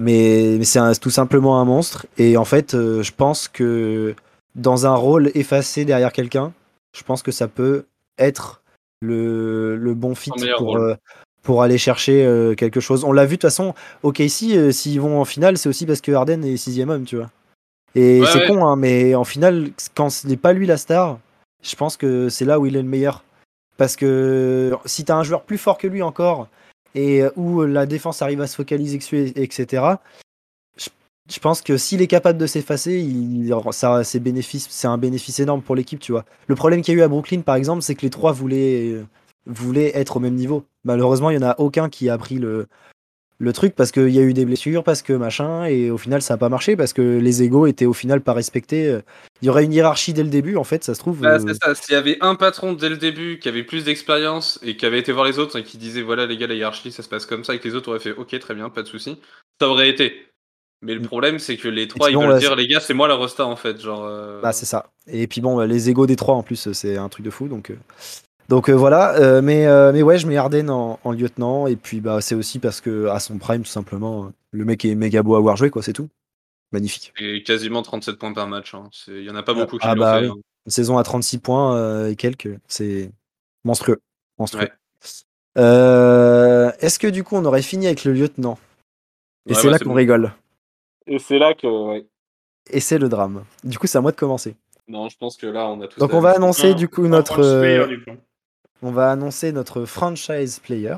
[0.00, 2.06] Mais, mais c'est tout simplement un monstre.
[2.16, 4.14] Et en fait, euh, je pense que
[4.54, 6.52] dans un rôle effacé derrière quelqu'un,
[6.96, 7.86] je pense que ça peut
[8.18, 8.62] être
[9.00, 10.94] le, le bon fit pour, euh,
[11.42, 13.04] pour aller chercher euh, quelque chose.
[13.04, 15.86] On l'a vu de toute façon, ok, ici, euh, s'ils vont en finale, c'est aussi
[15.86, 17.30] parce que Harden est sixième homme, tu vois.
[17.94, 18.46] Et Ouais, c'est ouais.
[18.48, 21.18] con, hein, mais en finale, quand ce n'est pas lui la star,
[21.62, 23.24] je pense que c'est là où il est le meilleur.
[23.76, 26.48] Parce que si tu as un joueur plus fort que lui encore,
[26.94, 28.98] et où la défense arrive à se focaliser
[29.36, 29.82] etc.,
[31.30, 35.40] je, pense que s'il est capable de s'effacer, il, ça, c'est, bénéfice, c'est un bénéfice
[35.40, 36.24] énorme pour l'équipe, tu vois.
[36.46, 38.92] Le problème qu'il y a eu à Brooklyn, par exemple, c'est que les trois voulaient,
[38.92, 39.06] euh,
[39.46, 40.64] voulaient être au même niveau.
[40.84, 42.66] Malheureusement, il n'y en a aucun qui a pris le,
[43.38, 46.22] le truc parce qu'il y a eu des blessures, parce que machin, et au final,
[46.22, 48.98] ça n'a pas marché parce que les égaux étaient au final pas respectés.
[49.40, 51.20] Il y aurait une hiérarchie dès le début, en fait, ça se trouve.
[51.20, 51.74] Bah, euh, c'est ça.
[51.74, 54.98] S'il y avait un patron dès le début qui avait plus d'expérience et qui avait
[54.98, 57.26] été voir les autres et qui disait voilà les gars la hiérarchie ça se passe
[57.26, 59.18] comme ça et que les autres auraient fait ok très bien pas de souci,
[59.60, 60.27] ça aurait été.
[60.82, 63.08] Mais le problème c'est que les trois ils sinon, veulent dire les gars c'est moi
[63.08, 64.04] la rosta en fait genre.
[64.04, 64.90] euh, Bah c'est ça.
[65.06, 67.48] Et puis bon, les égaux des trois en plus, c'est un truc de fou.
[67.48, 67.76] Donc, euh,
[68.48, 69.40] donc euh, voilà.
[69.42, 71.66] Mais, mais ouais, je mets Harden en, en lieutenant.
[71.66, 74.94] Et puis bah c'est aussi parce que à son prime, tout simplement, le mec est
[74.94, 75.82] méga beau à avoir joué, quoi.
[75.82, 76.08] C'est tout.
[76.72, 77.12] Magnifique.
[77.18, 78.74] et quasiment 37 points par match.
[78.74, 78.90] hein.
[79.08, 80.26] Il y en a pas Ah, beaucoup qui ah bah fait.
[80.26, 80.32] oui.
[80.32, 80.42] hein.
[80.66, 83.10] Une saison à 36 points et quelques, c'est
[83.64, 84.00] monstrueux.
[84.38, 84.68] monstrueux.
[84.68, 84.72] Ouais.
[85.56, 88.58] Est-ce que du coup on aurait fini avec le lieutenant?
[89.46, 89.94] Et Ouais, c'est bah, là qu'on bon.
[89.94, 90.32] rigole.
[91.08, 92.06] Et c'est là que ouais.
[92.70, 93.44] Et c'est le drame.
[93.64, 94.54] Du coup, c'est à moi de commencer.
[94.86, 96.00] Non je pense que là on a tous.
[96.00, 97.36] Donc on va annoncer du coup notre.
[97.60, 98.12] player, euh, du coup.
[98.82, 100.96] On va annoncer notre franchise player.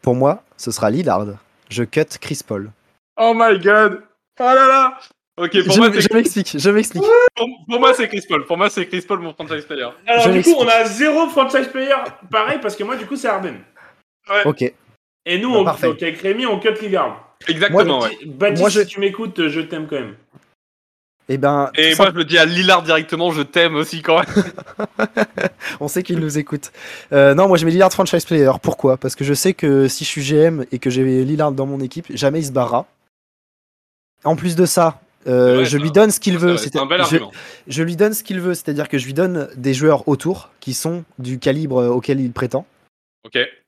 [0.00, 1.26] Pour moi, ce sera Lillard.
[1.68, 2.70] Je cut Chris Paul.
[3.18, 4.02] Oh my god.
[4.40, 4.98] Oh là là.
[5.36, 7.02] Ok pour je moi je c'est m'explique, je m'explique.
[7.34, 8.44] pour, pour moi c'est Chris Paul.
[8.46, 9.88] Pour moi c'est Chris Paul mon franchise player.
[10.06, 11.96] Alors, Je du coup, on a zéro franchise player.
[12.30, 13.56] Pareil, parce que moi, du coup, c'est Harden.
[14.44, 14.62] Ok.
[15.26, 15.88] Et nous, Bah, on, parfait.
[15.88, 17.33] donc, avec Rémi, on cut Lillard.
[17.48, 18.10] Exactement ouais.
[18.26, 20.14] Baptiste, Moi, je- si tu m'écoutes, je t'aime quand même.
[21.28, 24.44] Et ben, Et moi je le dis à Lillard directement je t'aime aussi quand même.
[25.80, 26.70] On sait qu'il nous écoute.
[27.12, 28.50] Euh, non, moi je mets Lillard franchise player.
[28.62, 28.98] Pourquoi?
[28.98, 31.80] Parce que je sais que si je suis GM et que j'ai Lillard dans mon
[31.80, 32.86] équipe, jamais il se barrera.
[34.24, 36.58] En plus de ça, euh, je lui donne ce qu'il veut.
[36.58, 37.30] C'est un bel je, argument.
[37.68, 40.74] je lui donne ce qu'il veut, c'est-à-dire que je lui donne des joueurs autour qui
[40.74, 42.66] sont du calibre euh, auquel il prétend.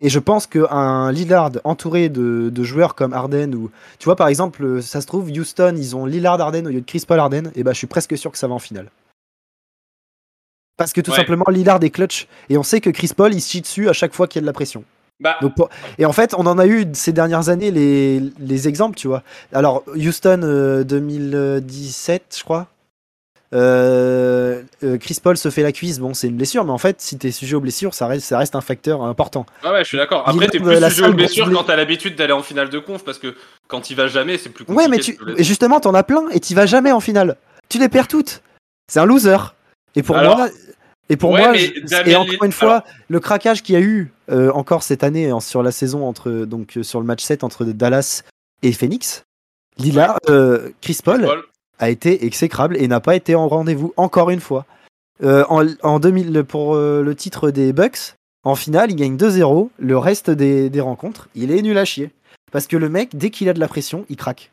[0.01, 4.29] Et je pense qu'un Lillard entouré de, de joueurs comme Harden ou tu vois par
[4.29, 7.19] exemple euh, ça se trouve Houston ils ont Lillard Harden au lieu de Chris Paul
[7.19, 8.90] Harden et bah je suis presque sûr que ça va en finale.
[10.77, 11.16] Parce que tout Ouais.
[11.16, 13.95] simplement Lillard est clutch et on sait que Chris Paul il se chie dessus à
[13.95, 14.85] chaque fois qu'il y a de la pression.
[15.21, 15.55] Bah, Donc
[15.97, 19.23] Et en fait on en a eu ces dernières années les, les exemples tu vois.
[19.55, 22.66] Alors Houston euh, 2017 je crois.
[23.53, 27.01] Euh, euh, Chris Paul se fait la cuisse, bon, c'est une blessure, mais en fait,
[27.01, 29.47] si t'es sujet aux blessures, ça reste, ça reste un facteur important.
[29.63, 30.29] Ah ouais, je suis d'accord.
[30.29, 33.19] Après, t'es plus sujet aux blessures quand t'as l'habitude d'aller en finale de conf, parce
[33.19, 33.35] que
[33.69, 34.83] quand il va jamais, c'est plus compliqué.
[34.83, 37.37] Ouais, mais tu, justement, t'en as plein et t'y vas jamais en finale.
[37.69, 38.43] Tu les perds toutes.
[38.89, 39.37] C'est un loser.
[39.95, 40.49] Et pour Alors- moi,
[41.09, 44.13] et pour Ouais, moi, je- et encore une fois, le craquage qu'il y a eu
[44.29, 47.65] euh, encore cette année sur la saison entre donc euh, sur le match 7 entre
[47.65, 48.23] Dallas
[48.63, 49.23] et Phoenix,
[50.29, 51.43] euh, Chris Paul, Paul.
[51.79, 54.65] A été exécrable et n'a pas été en rendez-vous encore une fois.
[55.23, 59.71] Euh, en, en 2000 pour euh, le titre des Bucks, en finale, il gagne 2-0.
[59.79, 62.11] Le reste des, des rencontres, il est nul à chier.
[62.53, 64.51] Parce que le mec, dès qu'il a de la pression, il craque.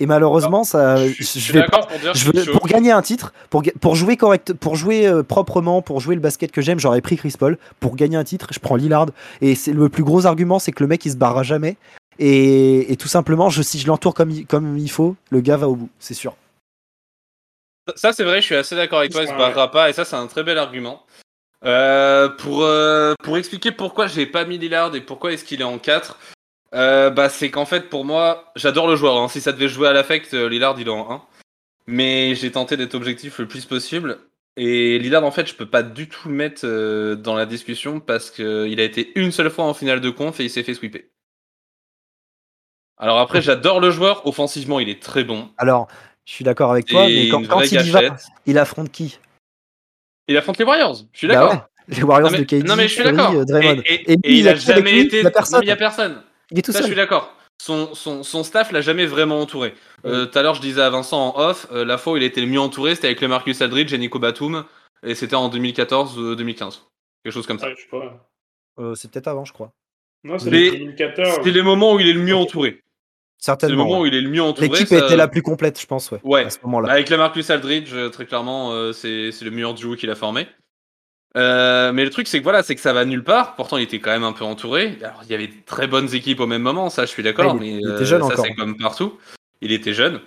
[0.00, 2.32] Et malheureusement, ça, Je, je, suis- je suis vais pas- d'accord pour dire je veux-
[2.32, 6.16] que pour gagner un titre, pour, pour jouer correct, pour jouer euh, proprement, pour jouer
[6.16, 7.58] le basket que j'aime, j'aurais pris Chris Paul.
[7.78, 9.06] Pour gagner un titre, je prends Lillard.
[9.40, 11.76] Et c'est le plus gros argument, c'est que le mec il se barrera jamais.
[12.18, 15.56] Et, et tout simplement, je, si je l'entoure comme, il- comme il faut, le gars
[15.56, 16.36] va au bout, c'est sûr.
[17.96, 20.04] Ça, c'est vrai, je suis assez d'accord avec toi, il se barrera pas, et ça,
[20.04, 21.04] c'est un très bel argument.
[21.64, 25.64] Euh, pour, euh, pour expliquer pourquoi j'ai pas mis Lillard et pourquoi est-ce qu'il est
[25.64, 26.18] en 4,
[26.74, 29.16] euh, bah, c'est qu'en fait, pour moi, j'adore le joueur.
[29.18, 29.28] hein.
[29.28, 31.22] Si ça devait jouer à l'affect, Lillard, il est en 1.
[31.86, 34.18] Mais j'ai tenté d'être objectif le plus possible.
[34.56, 38.00] Et Lillard, en fait, je peux pas du tout le mettre euh, dans la discussion
[38.00, 40.74] parce qu'il a été une seule fois en finale de conf et il s'est fait
[40.74, 41.02] sweeper.
[43.04, 44.26] Alors après, j'adore le joueur.
[44.26, 45.50] Offensivement, il est très bon.
[45.58, 45.88] Alors,
[46.24, 48.00] je suis d'accord avec toi, mais Et quand, il y va,
[48.46, 49.18] il affronte qui?
[50.26, 50.96] Il affronte les Warriors.
[51.12, 51.52] Je suis Bah d'accord.
[51.52, 51.60] ouais,
[51.96, 53.32] Les Warriors non, mais, de KD, non mais je suis d'accord.
[53.34, 53.82] euh, Draymond.
[53.84, 55.18] Et, et- Et et lui, il il a jamais lui été.
[55.18, 55.60] Il y a personne.
[55.62, 56.22] il y a personne.
[56.50, 57.36] Il est tout Ça, je suis d'accord.
[57.62, 59.74] Son, son, son staff l'a jamais vraiment entouré.
[60.06, 62.22] Euh, Tout à l'heure, je disais à Vincent en off, euh, la fois où il
[62.22, 64.64] était le mieux entouré, c'était avec le Marcus Aldridge et Nico Batum,
[65.04, 66.80] et c'était en 2014-2015.
[67.22, 67.68] Quelque chose comme ça.
[67.68, 68.10] Ouais.
[68.80, 69.70] Euh, c'est peut-être avant, je crois.
[70.24, 71.40] Non, c'est Mais- le 2014.
[71.44, 72.80] C'est les moments où il est le mieux entouré.
[73.44, 73.84] C'est le Certainement.
[73.84, 74.04] moment ouais.
[74.04, 74.68] où il est le mieux entouré.
[74.68, 76.20] L'équipe ça- était la plus complète, je pense, ouais.
[76.24, 76.44] Ouais.
[76.46, 76.90] À ce moment-là.
[76.90, 80.14] Avec la Marcus Aldridge, euh, très clairement, euh, c'est c'est le meilleur duo qu'il a
[80.14, 80.48] formé.
[81.36, 83.54] Euh, mais le truc, c'est que voilà, c'est que ça va nulle part.
[83.56, 84.96] Pourtant, il était quand même un peu entouré.
[85.02, 87.52] Alors, il y avait de très bonnes équipes au même moment, ça, je suis d'accord.
[87.54, 88.46] Ouais, mais il- il était euh, jeune ça, encore.
[88.46, 89.18] c'est comme partout.
[89.60, 90.20] Il était jeune.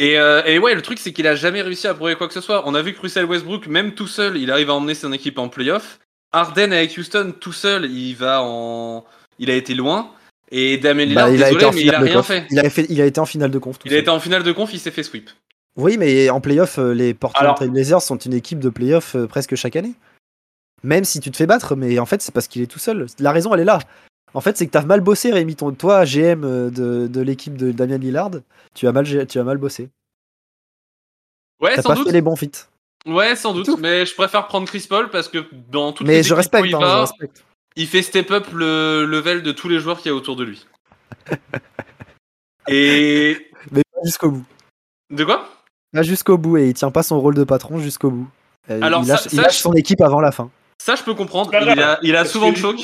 [0.00, 2.40] Et, et ouais, le truc, c'est qu'il a jamais réussi à prouver quoi que ce
[2.40, 2.64] soit.
[2.66, 5.38] On a vu que Russell Westbrook, même tout seul, il arrive à emmener son équipe
[5.38, 6.00] en playoff.
[6.32, 9.04] Harden avec Houston, tout seul, il va en,
[9.38, 10.10] il a été loin.
[10.50, 12.22] Et Damien Lillard, Bah, il a désolé, été en mais il a finale de rien
[12.22, 12.46] fait.
[12.50, 12.86] Il a, fait.
[12.88, 13.78] il a été en finale de conf.
[13.78, 15.30] tout Il a été en finale de conf, il s'est fait sweep.
[15.76, 19.26] Oui, mais en playoff, euh, les Portland Trail Blazers sont une équipe de playoff euh,
[19.26, 19.94] presque chaque année.
[20.84, 23.06] Même si tu te fais battre, mais en fait, c'est parce qu'il est tout seul.
[23.18, 23.78] La raison, elle est là.
[24.34, 25.56] En fait, c'est que t'as mal bossé, Rémi.
[25.56, 28.30] Ton, toi, GM euh, de, de l'équipe de Damien Lillard,
[28.74, 29.88] tu as mal, gé- tu as mal bossé.
[31.60, 32.06] Ouais, T'as sans pas doute.
[32.08, 32.68] fait les bons feats.
[33.06, 36.22] Ouais, sans doute, mais je préfère prendre Chris Paul parce que dans toutes Mais les
[36.22, 37.44] je équipes respecte, où il hein, va, je respecte.
[37.76, 40.44] Il fait step up le level de tous les joueurs qu'il y a autour de
[40.44, 40.66] lui.
[42.68, 44.44] Et Mais pas jusqu'au bout.
[45.10, 45.48] de quoi?
[45.92, 48.28] Pas jusqu'au bout, et il tient pas son rôle de patron jusqu'au bout.
[48.70, 50.50] Euh, Alors, il lâche, ça- il ça, lâche je- son équipe avant la fin.
[50.82, 51.50] Ça, je peux comprendre.
[51.54, 52.76] Il a, il a parce souvent de choc.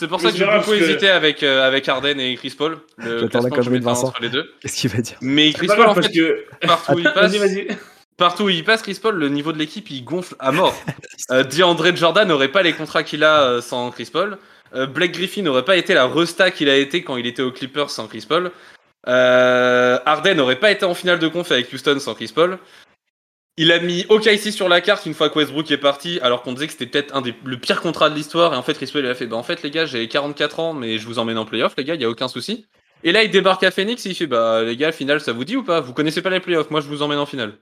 [0.00, 2.78] C'est pour ça que j'ai beaucoup que- hésité avec, euh, avec Harden et Chris Paul.
[2.98, 4.08] Le J'attends la connerie de Vincent.
[4.08, 4.52] entre les deux.
[4.60, 5.16] Qu'est-ce qu'il va dire?
[5.20, 6.44] Mais Chris Paul, en fait, que.
[6.66, 7.68] partout où il passe, Vas-y, vas-y.
[8.16, 10.74] Partout où il passe, Chris Paul, le niveau de l'équipe, il gonfle à mort.
[11.30, 14.36] Euh, DeAndre Jordan n'aurait pas les contrats qu'il a euh, sans Chris Paul.
[14.74, 17.52] Euh, Blake Griffin n'aurait pas été la resta qu'il a été quand il était aux
[17.52, 18.50] Clippers sans Chris Paul.
[19.06, 22.58] Euh, Harden n'aurait pas été en finale de conf avec Houston sans Chris Paul.
[23.56, 26.52] Il a mis OKC sur la carte une fois que Westbrook est parti, alors qu'on
[26.52, 28.52] disait que c'était peut-être un des le pire contrat de l'histoire.
[28.52, 30.58] Et en fait, Chris Paul il a fait bah en fait les gars, j'ai 44
[30.58, 32.66] ans, mais je vous emmène en playoff, les gars, il y a aucun souci.
[33.04, 35.44] Et là, il débarque à Phoenix, et il fait bah les gars, finale, ça vous
[35.44, 35.80] dit ou pas?
[35.80, 37.52] Vous connaissez pas les playoffs, moi je vous emmène en finale.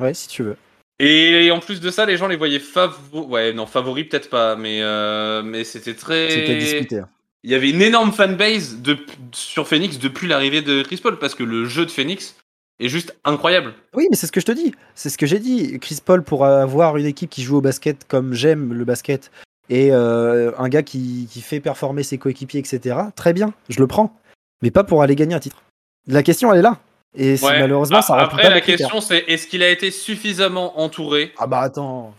[0.00, 0.56] Ouais, si tu veux.
[1.00, 3.28] Et en plus de ça, les gens les voyaient favoris.
[3.28, 6.30] Ouais, non, favoris peut-être pas, mais, euh, mais c'était très.
[6.30, 6.98] C'était discuté.
[7.00, 7.08] hein.
[7.42, 8.96] Il y avait une énorme fanbase de...
[9.32, 12.36] sur Phoenix depuis l'arrivée de Chris Paul, parce que le jeu de Phoenix
[12.80, 13.74] est juste incroyable.
[13.94, 14.72] Oui, mais c'est ce que je te dis.
[14.94, 15.78] C'est ce que j'ai dit.
[15.78, 19.30] Chris Paul, pour avoir une équipe qui joue au basket comme j'aime le basket,
[19.68, 23.86] et euh, un gars qui, qui fait performer ses coéquipiers, etc., très bien, je le
[23.86, 24.18] prends.
[24.62, 25.62] Mais pas pour aller gagner un titre.
[26.06, 26.80] La question, elle est là.
[27.16, 27.60] Et Ouais.
[27.60, 31.32] malheureusement, Ah, ça Après, pas la question, c'est est-ce qu'il a été suffisamment entouré?
[31.38, 32.14] Ah bah attends.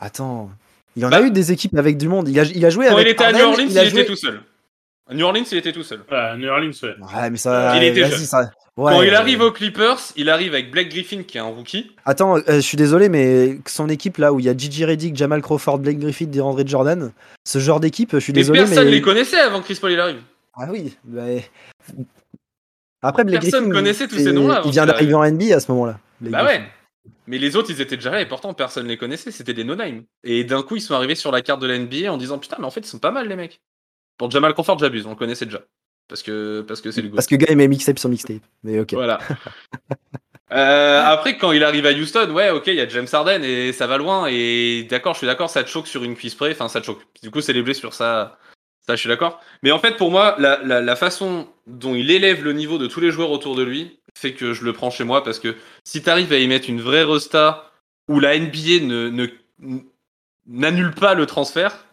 [0.00, 0.50] Attends.
[0.96, 2.28] Il y en Bah- a eu des équipes avec du monde.
[2.28, 3.90] Il a, il a joué Quand avec il était à New Orleans, il, a était
[3.90, 4.40] joué- tout seul.
[5.08, 6.00] À New Orleans, il était tout seul.
[6.08, 6.94] Voilà, New Orleans, ouais.
[7.14, 7.76] Ouais, mais ça.
[7.76, 8.18] Il était jeune.
[8.20, 11.44] ça- ouais, Quand il arrive aux Clippers, il arrive avec Blake Griffin, qui est un
[11.44, 11.92] rookie.
[12.06, 15.16] Attends, euh, je suis désolé, mais son équipe là où il y a Gigi Reddick,
[15.16, 17.12] Jamal Crawford, Blake Griffin, DeAndre Jordan,
[17.44, 18.90] ce genre d'équipe, je suis Mais désolé, personne mais.
[18.92, 20.22] les connaissait avant que Chris Paul il arrive.
[20.54, 21.44] Ah oui, mais.
[23.02, 25.60] Après, Blake Personne Griffin, connaissait tous ces noms-là Il vient qu'il d'arriver en NBA à
[25.60, 25.98] ce moment-là.
[26.20, 26.46] Bah Griffin.
[26.46, 26.68] ouais.
[27.26, 29.30] Mais les autres, ils étaient déjà là et pourtant personne les connaissait.
[29.30, 30.02] C'était des no-name.
[30.24, 32.56] Et d'un coup, ils sont arrivés sur la carte de la NBA en disant putain,
[32.58, 33.60] mais en fait, ils sont pas mal les mecs.
[34.18, 35.62] Pour Jamal Crawford, j'abuse, on le connaissait déjà.
[36.08, 37.14] Parce que parce que c'est le goût.
[37.14, 38.42] Parce que il met mixtape sur mixtape.
[38.64, 38.94] Mais ok.
[38.94, 39.18] Voilà.
[40.52, 43.72] Euh, après, quand il arrive à Houston, ouais, ok, il y a James Harden et
[43.72, 44.26] ça va loin.
[44.28, 46.50] Et d'accord, je suis d'accord, ça te choque sur une cuisse près.
[46.50, 47.02] Enfin, ça te choque.
[47.22, 48.36] Du coup, c'est les blessures, ça,
[48.86, 49.40] ça, je suis d'accord.
[49.62, 52.86] Mais en fait, pour moi, la, la, la façon dont il élève le niveau de
[52.86, 55.54] tous les joueurs autour de lui fait que je le prends chez moi parce que
[55.84, 57.70] si tu arrives à y mettre une vraie resta
[58.08, 59.28] où la NBA ne,
[60.46, 61.86] n'annule pas le transfert,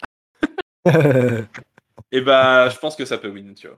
[2.11, 3.77] et bah, je pense que ça peut win, tu vois.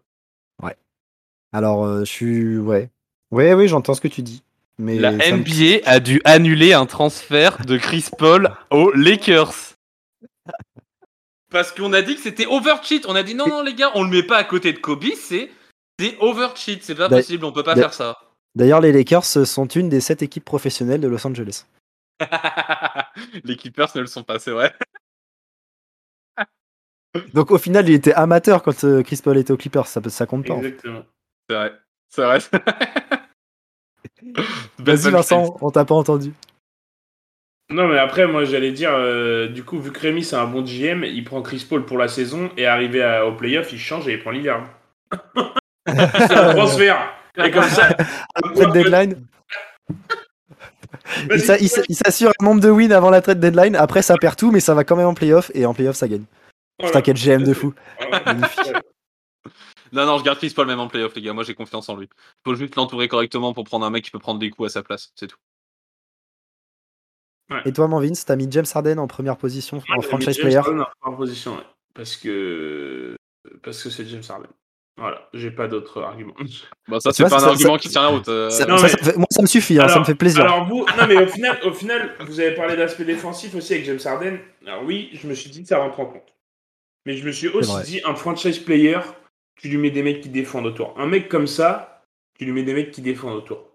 [1.51, 2.57] Alors, euh, je suis.
[2.59, 2.91] Ouais.
[3.31, 4.43] Ouais, oui, j'entends ce que tu dis.
[4.77, 9.55] Mais La me- NBA a dû annuler un transfert de Chris Paul aux Lakers.
[11.49, 13.05] Parce qu'on a dit que c'était overcheat.
[13.07, 15.05] On a dit non, non, les gars, on le met pas à côté de Kobe,
[15.15, 15.49] c'est
[15.99, 16.83] c'est overcheat.
[16.83, 18.17] C'est pas possible, on peut pas faire ça.
[18.55, 21.65] D'ailleurs, les Lakers sont une des sept équipes professionnelles de Los Angeles.
[23.43, 24.73] les Keepers ne le sont pas, c'est vrai.
[27.33, 29.87] Donc, au final, il était amateur quand euh, Chris Paul était aux Clippers.
[29.87, 30.53] Ça, peut- ça compte pas.
[30.53, 30.67] en fait.
[30.67, 31.03] Exactement.
[31.49, 31.73] C'est vrai.
[32.09, 32.39] C'est vrai.
[34.79, 35.11] Vas-y.
[35.11, 36.33] Vincent, on t'a pas entendu.
[37.71, 40.63] Non, mais après, moi, j'allais dire, euh, du coup, vu que Rémi, c'est un bon
[40.63, 44.07] GM, il prend Chris Paul pour la saison et arrivé à- au playoff, il change
[44.07, 44.63] et il prend l'hiver.
[45.87, 47.13] c'est un transfert.
[47.37, 47.89] Et comme ça,
[48.55, 49.25] Trade deadline.
[51.31, 53.75] Il s'a- il s'a- il s'assure un nombre de wins avant la trade deadline.
[53.75, 55.51] Après, ça perd tout, mais ça va quand même en playoff.
[55.53, 56.25] Et en playoff, ça gagne.
[56.83, 57.73] Putain, quel GM de fou.
[58.25, 58.73] Magnifique.
[59.91, 61.33] Non, non, je garde Chris Paul même en playoff, les gars.
[61.33, 62.09] Moi, j'ai confiance en lui.
[62.43, 64.83] Faut juste l'entourer correctement pour prendre un mec qui peut prendre des coups à sa
[64.83, 65.11] place.
[65.15, 65.37] C'est tout.
[67.65, 70.57] Et toi, Manvins, t'as mis James Harden en première position en franchise James player.
[70.57, 71.63] Harden en première position, ouais.
[71.93, 73.15] Parce que
[73.63, 74.47] parce que c'est James Harden.
[74.97, 76.33] Voilà, j'ai pas d'autres arguments.
[76.89, 78.27] Bah, ça, c'est pas un ça- argument ça- qui tient la route.
[78.27, 80.03] euh, Ça- Non, ça, mais- ça me fait- moi, ça me suffit, hein, ça me
[80.03, 80.41] fait plaisir.
[80.41, 83.85] Alors vous, non mais au final, au final, vous avez parlé d'aspect défensif aussi avec
[83.85, 84.39] James Harden.
[84.65, 86.33] Alors oui, je me suis dit que ça rentre en compte.
[87.05, 88.99] Mais je me suis aussi dit un franchise player,
[89.55, 90.93] tu lui mets des mecs qui défendent autour.
[90.99, 92.03] Un mec comme ça,
[92.37, 93.68] tu lui mets des mecs qui défendent autour.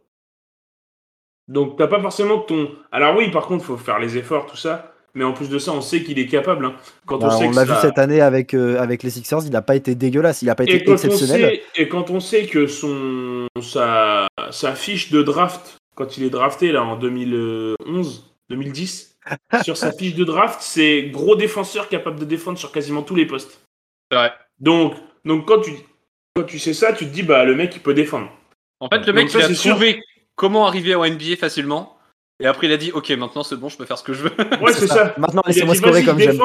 [1.48, 2.70] Donc t'as pas forcément ton.
[2.92, 4.90] Alors oui, par contre, faut faire les efforts, tout ça.
[5.16, 6.64] Mais en plus de ça, on sait qu'il est capable.
[6.66, 6.74] hein.
[7.06, 9.10] Quand Bah, on sait on que l'a ça- vu cette année avec, euh, avec les
[9.10, 11.40] Sixers, il n'a pas été dégueulasse, il n'a pas été et exceptionnel.
[11.40, 16.30] sait, et quand on sait que son sa, sa fiche de draft, quand il est
[16.30, 19.16] drafté là en 2011, 2010,
[19.62, 23.26] sur sa fiche de draft, c'est gros défenseur capable de défendre sur quasiment tous les
[23.26, 23.60] postes.
[24.10, 24.32] C'est vrai.
[24.58, 25.70] Donc, donc quand, tu,
[26.34, 28.30] quand tu sais ça, tu te dis bah le mec il peut défendre.
[28.80, 29.78] En fait, le Donc mec, ça, il a sûr.
[30.36, 31.96] Comment arriver au NBA facilement.
[32.40, 34.24] Et après, il a dit Ok, maintenant c'est bon, je peux faire ce que je
[34.24, 34.32] veux.
[34.60, 35.14] Ouais, c'est ça.
[35.18, 36.40] Maintenant, laissez-moi scorer comme je j'aime.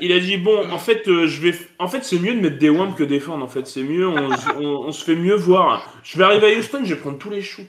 [0.00, 1.50] Il a dit bon, en fait, euh, je vais.
[1.52, 3.42] f- En fait, c'est mieux de mettre des whams que défendre.
[3.44, 4.06] En fait, c'est mieux.
[4.06, 5.94] On, on- on se fait mieux voir.
[6.04, 7.64] Je vais arriver à Houston, je vais prendre tous les shoots.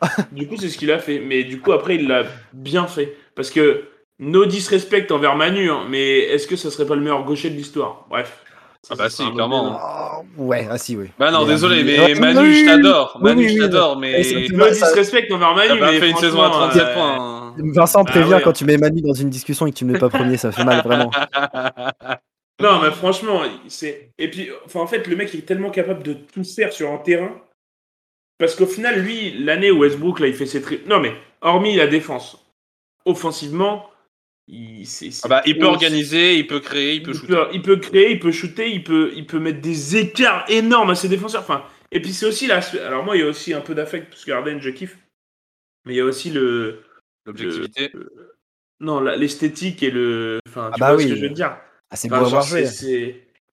[0.32, 1.20] Du coup, c'est ce qu'il a fait.
[1.20, 3.16] Mais du coup, après, il l'a bien fait.
[3.36, 3.84] Parce que
[4.18, 7.54] no disrespect envers Manu, hein, mais est-ce que ça serait pas le meilleur gaucher de
[7.56, 8.06] l'histoire?
[8.10, 8.42] Bref.
[8.90, 9.64] Ah bah si, clairement.
[9.64, 10.22] débat.
[10.38, 11.08] Oh, ouais, ah si, oui.
[11.18, 13.12] Bah non, Mais, désolé, mais Manu, je t'adore.
[13.16, 14.22] oui, Manu, oui, je t'adore, mais.
[14.52, 16.94] mal, ça- disrespect envers Manu, T'as pas mais fait une saison à franchement, 37 euh,
[16.94, 17.16] points.
[17.18, 17.54] hein.
[17.74, 18.42] Vincent me Ah prévient ouais.
[18.42, 20.52] quand tu mets Manu dans une discussion et que tu ne mets pas premier, ça
[20.52, 21.10] fait mal, vraiment.
[22.60, 24.10] Non, mais franchement, c'est.
[24.18, 26.98] Et puis, enfin, en fait, le mec est tellement capable de tout faire sur un
[26.98, 27.30] terrain.
[28.38, 30.80] Parce qu'au final, lui, l'année où Westbrook, là, il fait ses tri...
[30.86, 32.36] Non, mais, hormis la défense,
[33.04, 33.88] offensivement,
[34.48, 34.86] il,
[35.24, 37.32] Ah bah, il peut organiser, il peut créer, il peut il shooter.
[37.34, 40.90] peut, il peut créer, il peut shooter, il peut, il peut mettre des écarts énormes
[40.90, 41.42] à ses défenseurs.
[41.42, 42.60] Enfin, et puis c'est aussi là.
[42.86, 44.96] Alors moi, il y a aussi un peu d'affect parce que Harden, je kiffe.
[45.84, 46.82] Mais il y a aussi le,
[47.26, 47.90] L'objectivité.
[47.94, 48.10] le-
[48.80, 50.40] non, l'esthétique et le.
[50.48, 51.04] Enfin, tu Ah bah vois oui.
[51.04, 51.56] ce que je veux dire.
[51.90, 52.64] Ah, c'est beau Enfin, à voir jouer.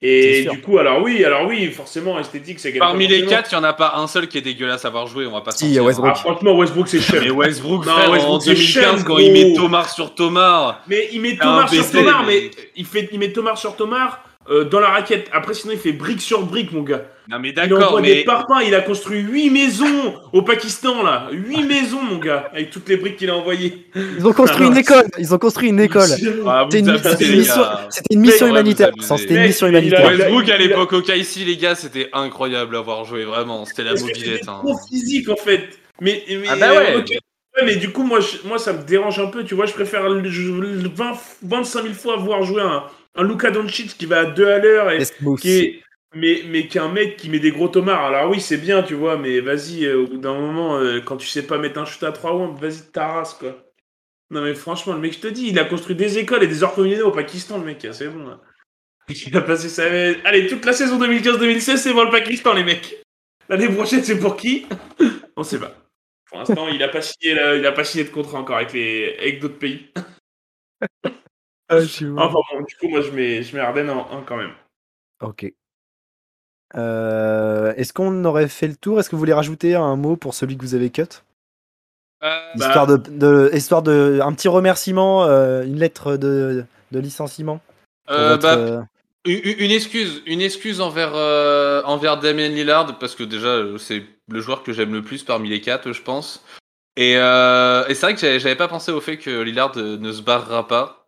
[0.08, 3.56] Et du coup, alors oui, alors oui, forcément, esthétique, c'est quelque Parmi les quatre, il
[3.56, 5.52] n'y en a pas un seul qui est dégueulasse à avoir joué, on va pas
[5.52, 5.80] se Si.
[5.80, 6.12] Westbrook.
[6.14, 7.22] Ah, franchement, Westbrook, c'est cher.
[7.24, 9.54] Mais Westbrook, Non, frère, Westbrook, en c'est 2015, Shem, quand il met.
[9.56, 10.80] Thomas sur Thomas.
[10.88, 14.20] Mais il met Thomas sur Thomas, mais- mais il, fait, il met Thomas sur Thomas
[14.50, 15.28] euh, dans la raquette.
[15.32, 17.06] Après, sinon, il fait brique sur brique, mon gars.
[17.28, 18.24] Non, mais Il d'accord, envoie des mais.
[18.24, 18.62] parpaings.
[18.68, 21.28] Il a construit 8 maisons au Pakistan, là.
[21.32, 23.88] 8 maisons, mon gars, avec toutes les briques qu'il a envoyées.
[23.96, 25.06] Ils ont construit Ah, une école.
[25.18, 26.10] Ils ont construit une école.
[26.46, 26.92] Ah, C'était une,
[28.22, 28.92] mission, une humanitaire.
[29.00, 30.12] C'était une mission il humanitaire.
[30.14, 33.66] il Westbrook à il l'époque au KC, les gars, c'était incroyable à avoir joué, vraiment.
[33.66, 34.48] C'était la mobilette.
[34.48, 34.60] hein.
[34.64, 35.64] trop physique, en fait.
[36.02, 36.96] Mais, mais, Ah bah ouais.
[36.98, 37.02] euh,
[37.66, 39.44] mais du coup, moi, je- moi, ça me dérange un peu.
[39.46, 42.84] Tu vois, je préfère le- je- le 20, 25 000 fois voir jouer un,
[43.16, 45.04] un Luka Doncic qui va à 2 à l'heure et,
[45.40, 48.06] qui est, mais, mais qui est un mec qui met des gros tomards.
[48.06, 51.18] Alors oui, c'est bien, tu vois, mais vas-y, euh, au bout d'un moment, euh, quand
[51.18, 53.64] tu sais pas mettre un shoot à 3 rounds, vas-y, t'arrases, quoi.
[54.32, 56.64] Non, mais franchement, le mec, je te dis, il a construit des écoles et des
[56.64, 58.42] orphelinats au Pakistan, le mec, c'est bon, là.
[59.08, 59.84] Il a passé sa...
[59.84, 63.04] Allez, toute la saison 2015-2016, c'est pour le Pakistan, les mecs.
[63.48, 64.66] L'année prochaine, c'est pour qui?
[65.38, 65.76] On sait pas.
[66.26, 69.16] Pour l'instant, il a pas signé, il a pas signé de contrat encore avec les,
[69.20, 69.92] avec d'autres pays.
[71.70, 74.22] Ah, je suis Enfin bon, du coup, moi, je mets, je mets Arden en 1
[74.24, 74.54] quand même.
[75.22, 75.52] Ok.
[76.76, 79.00] Euh, Est-ce qu'on aurait fait le tour?
[79.00, 81.04] Est-ce que vous voulez rajouter un mot pour celui que vous avez cut?
[82.24, 87.00] Euh, Bah- Histoire de, de- histoire de, un petit remerciement, euh, une lettre de, de
[87.00, 87.62] licenciement.
[88.10, 88.88] euh, votre, bah,
[89.26, 94.64] Une, excuse, une excuse envers, euh, envers Damien Lillard, parce que déjà, c'est le joueur
[94.64, 96.44] que j'aime le plus parmi les quatre, je pense.
[96.98, 100.22] Et, euh, et c'est vrai que j'avais pas pensé au fait que Lillard ne se
[100.22, 101.05] barrera pas.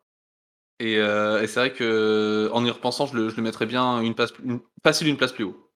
[0.80, 4.02] Et, euh, et c'est vrai que en y repensant, je le, je le mettrais bien
[4.02, 5.72] une place, une, facile une place plus haut.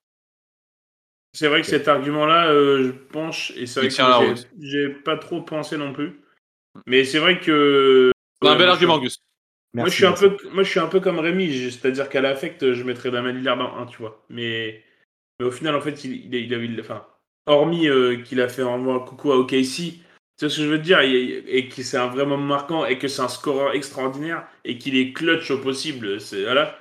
[1.34, 5.16] C'est vrai que cet argument-là, euh, je penche, et c'est vrai Il que j'ai- pas
[5.16, 6.20] trop pensé non plus.
[6.86, 8.10] Mais c'est vrai que.
[8.42, 9.18] C'est un bel moi, argument, je- Gus.
[9.74, 12.72] Moi, je suis un peu, moi, je suis un peu comme Rémi, c'est-à-dire qu'à l'affect,
[12.74, 14.24] je mettrais Damien Lillard en 1, tu vois.
[14.28, 14.84] Mais,
[15.40, 17.06] mais au final, en fait, il, il, a- il a eu- enfin,
[17.46, 20.00] hormis euh, qu'il a fait un coucou à OKC,
[20.42, 22.44] tu vois ce que je veux te dire, et, et que c'est un vrai moment
[22.44, 26.76] marquant, et que c'est un scoreur extraordinaire, et qu'il est clutch au possible, c'est voilà.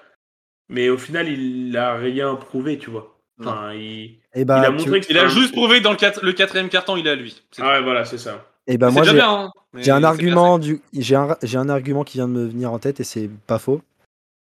[0.70, 3.18] Mais au final, il a rien prouvé, tu vois.
[3.40, 6.34] Enfin, il, Et bah, il a montré a juste prouvé que dans le, quat- le
[6.34, 7.40] quatrième carton, il est à lui.
[7.60, 8.48] Ah ouais, voilà, c'est ça.
[8.68, 9.30] et bah, c'est moi, j'ai bien.
[9.30, 9.52] hein,
[9.92, 13.00] un argument du, j'ai un, j'ai un argument qui vient de me venir en tête
[13.00, 13.82] et c'est pas faux.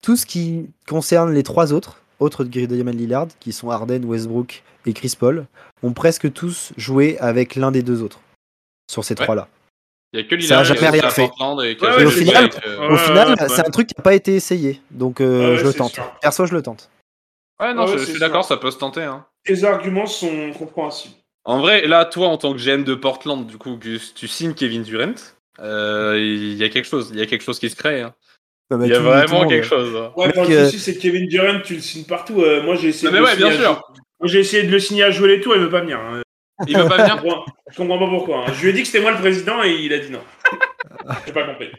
[0.01, 4.63] Tout ce qui concerne les trois autres, autres de Diamond Lillard, qui sont Harden, Westbrook
[4.85, 5.45] et Chris Paul,
[5.83, 8.19] ont presque tous joué avec l'un des deux autres
[8.89, 9.23] sur ces Ouais.
[9.23, 9.47] trois-là.
[10.13, 11.41] Il y a que Ça a Lillard jamais rien fait et qui
[11.83, 12.77] Ouais, a ouais, fait au final- euh.
[12.87, 15.63] Au Ouais, final, ouais, c'est un truc qui n'a pas été essayé, donc euh, je
[15.63, 15.93] le tente.
[15.93, 16.11] sûr.
[16.21, 16.89] Perso, je le tente.
[17.59, 19.01] Ouais, non, Ouais, je, suis d'accord, ça peut se tenter.
[19.03, 19.25] Hein.
[19.47, 21.15] Les arguments sont compréhensibles.
[21.45, 24.53] En vrai, là, toi, en tant que GM de Portland, du coup, Gus, tu signes
[24.53, 25.13] Kevin Durant.
[25.59, 28.01] euh, Il y a quelque chose, il y a quelque chose qui se crée.
[28.01, 28.13] hein.
[28.71, 29.95] Non, mais Il y a vraiment quelque chose.
[29.95, 30.11] hein.
[30.15, 32.41] Ouais, euh, le souci, c'est que Kevin Durant, tu le signes partout.
[32.41, 33.75] Euh, moi, j'ai essayé, de le ouais, signer à jouer- Moi,
[34.25, 35.99] j'ai essayé de le signer à jouer les tours, il veut pas venir.
[35.99, 36.21] hein.
[36.67, 37.21] Il veut pas Je venir.
[37.21, 38.37] comprends, je comprends pas pourquoi.
[38.39, 38.53] hein.
[38.53, 40.21] Je lui ai dit que c'était moi le président et il a dit non.
[41.25, 41.71] J'ai pas compris.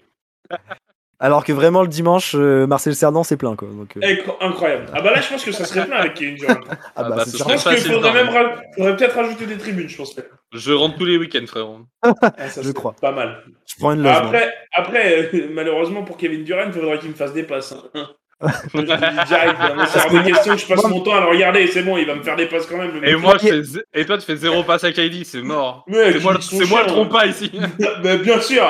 [1.21, 3.69] Alors que vraiment, le dimanche, euh, Marcel Cerdan s'est plein, quoi.
[3.69, 4.87] Donc, euh, Incro- Incroyable.
[4.93, 6.55] Ah bah là, je pense que ça serait plein avec Kevin Durant.
[6.69, 7.49] ah ah bah, bah, c'est ce sûr.
[7.49, 10.15] Je pense qu'il faudrait même ra- faudrait peut-être rajouter des tribunes, je pense.
[10.53, 11.79] Je rentre tous les week-ends, frérot.
[12.37, 12.95] Ah, ça Je crois.
[13.01, 13.43] Pas mal.
[13.67, 14.15] Je prends une loge.
[14.17, 17.75] Après, après euh, malheureusement pour Kevin Durant, il faudrait qu'il me fasse des passes.
[17.95, 18.09] hein.
[18.41, 18.49] Hein.
[18.69, 21.67] c'est de question que je passe Moi- mon temps à le regarder.
[21.67, 22.93] C'est bon, il va me faire des passes quand même.
[23.01, 23.21] le Et mec.
[23.23, 25.85] moi, je fais zé- et toi, tu fais zéro passe à Kylie, c'est mort.
[25.91, 27.53] C'est moi, c'est moi le chiants, trompa ici.
[28.03, 28.67] Mais bien sûr.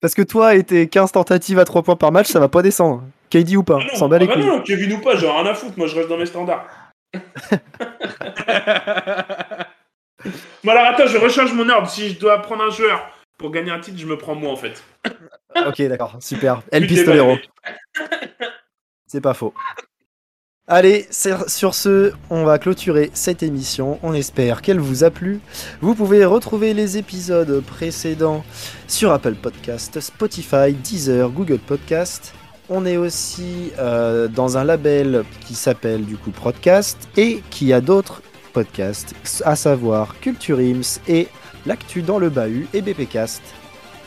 [0.00, 2.62] Parce que toi et tes 15 tentatives à 3 points par match, ça va pas
[2.62, 3.02] descendre.
[3.30, 5.28] KD ou pas, Ah non, s'en bat les ah bah non, Kevin ou pas, j'ai
[5.28, 5.76] rien à foutre.
[5.76, 6.64] Moi, je reste dans mes standards.
[10.64, 11.88] Bon alors attends, je rechange mon ordre.
[11.88, 14.56] Si je dois prendre un joueur pour gagner un titre, je me prends moi en
[14.56, 14.82] fait.
[15.66, 16.62] Ok, d'accord, super.
[16.72, 17.36] El Pistolero.
[19.06, 19.54] C'est pas faux.
[20.68, 24.00] Allez, sur ce, on va clôturer cette émission.
[24.02, 25.38] On espère qu'elle vous a plu.
[25.80, 28.44] Vous pouvez retrouver les épisodes précédents
[28.88, 32.34] sur Apple Podcast, Spotify, Deezer, Google Podcast.
[32.68, 37.80] On est aussi euh, dans un label qui s'appelle du coup Podcast et qui a
[37.80, 38.20] d'autres
[38.52, 39.14] podcasts,
[39.44, 41.28] à savoir Culture Ims et
[41.64, 43.42] L'actu dans le bahut et BPcast.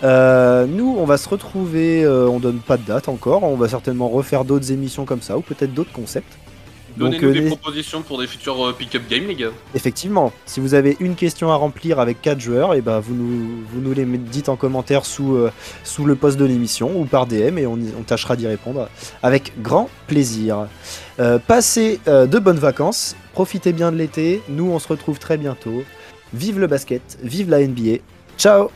[0.04, 3.68] Euh, nous, on va se retrouver, euh, on donne pas de date encore, on va
[3.68, 6.38] certainement refaire d'autres émissions comme ça ou peut-être d'autres concepts.
[6.98, 9.52] Donnez-nous euh, des propositions pour des futurs pick-up games, les gars.
[9.76, 13.64] Effectivement, si vous avez une question à remplir avec 4 joueurs, et ben vous, nous,
[13.72, 15.38] vous nous les dites en commentaire sous,
[15.84, 18.90] sous le post de l'émission ou par DM et on, tâchera d'y répondre
[19.22, 20.68] avec grand plaisir.
[21.48, 25.84] Passez de bonnes vacances, profitez bien de l'été, nous on se retrouve très bientôt.
[26.34, 28.00] Vive le basket, vive la NBA,
[28.38, 28.72] ciao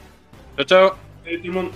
[0.55, 1.02] Ciao, ciao.
[1.23, 1.71] Salut tout le monde.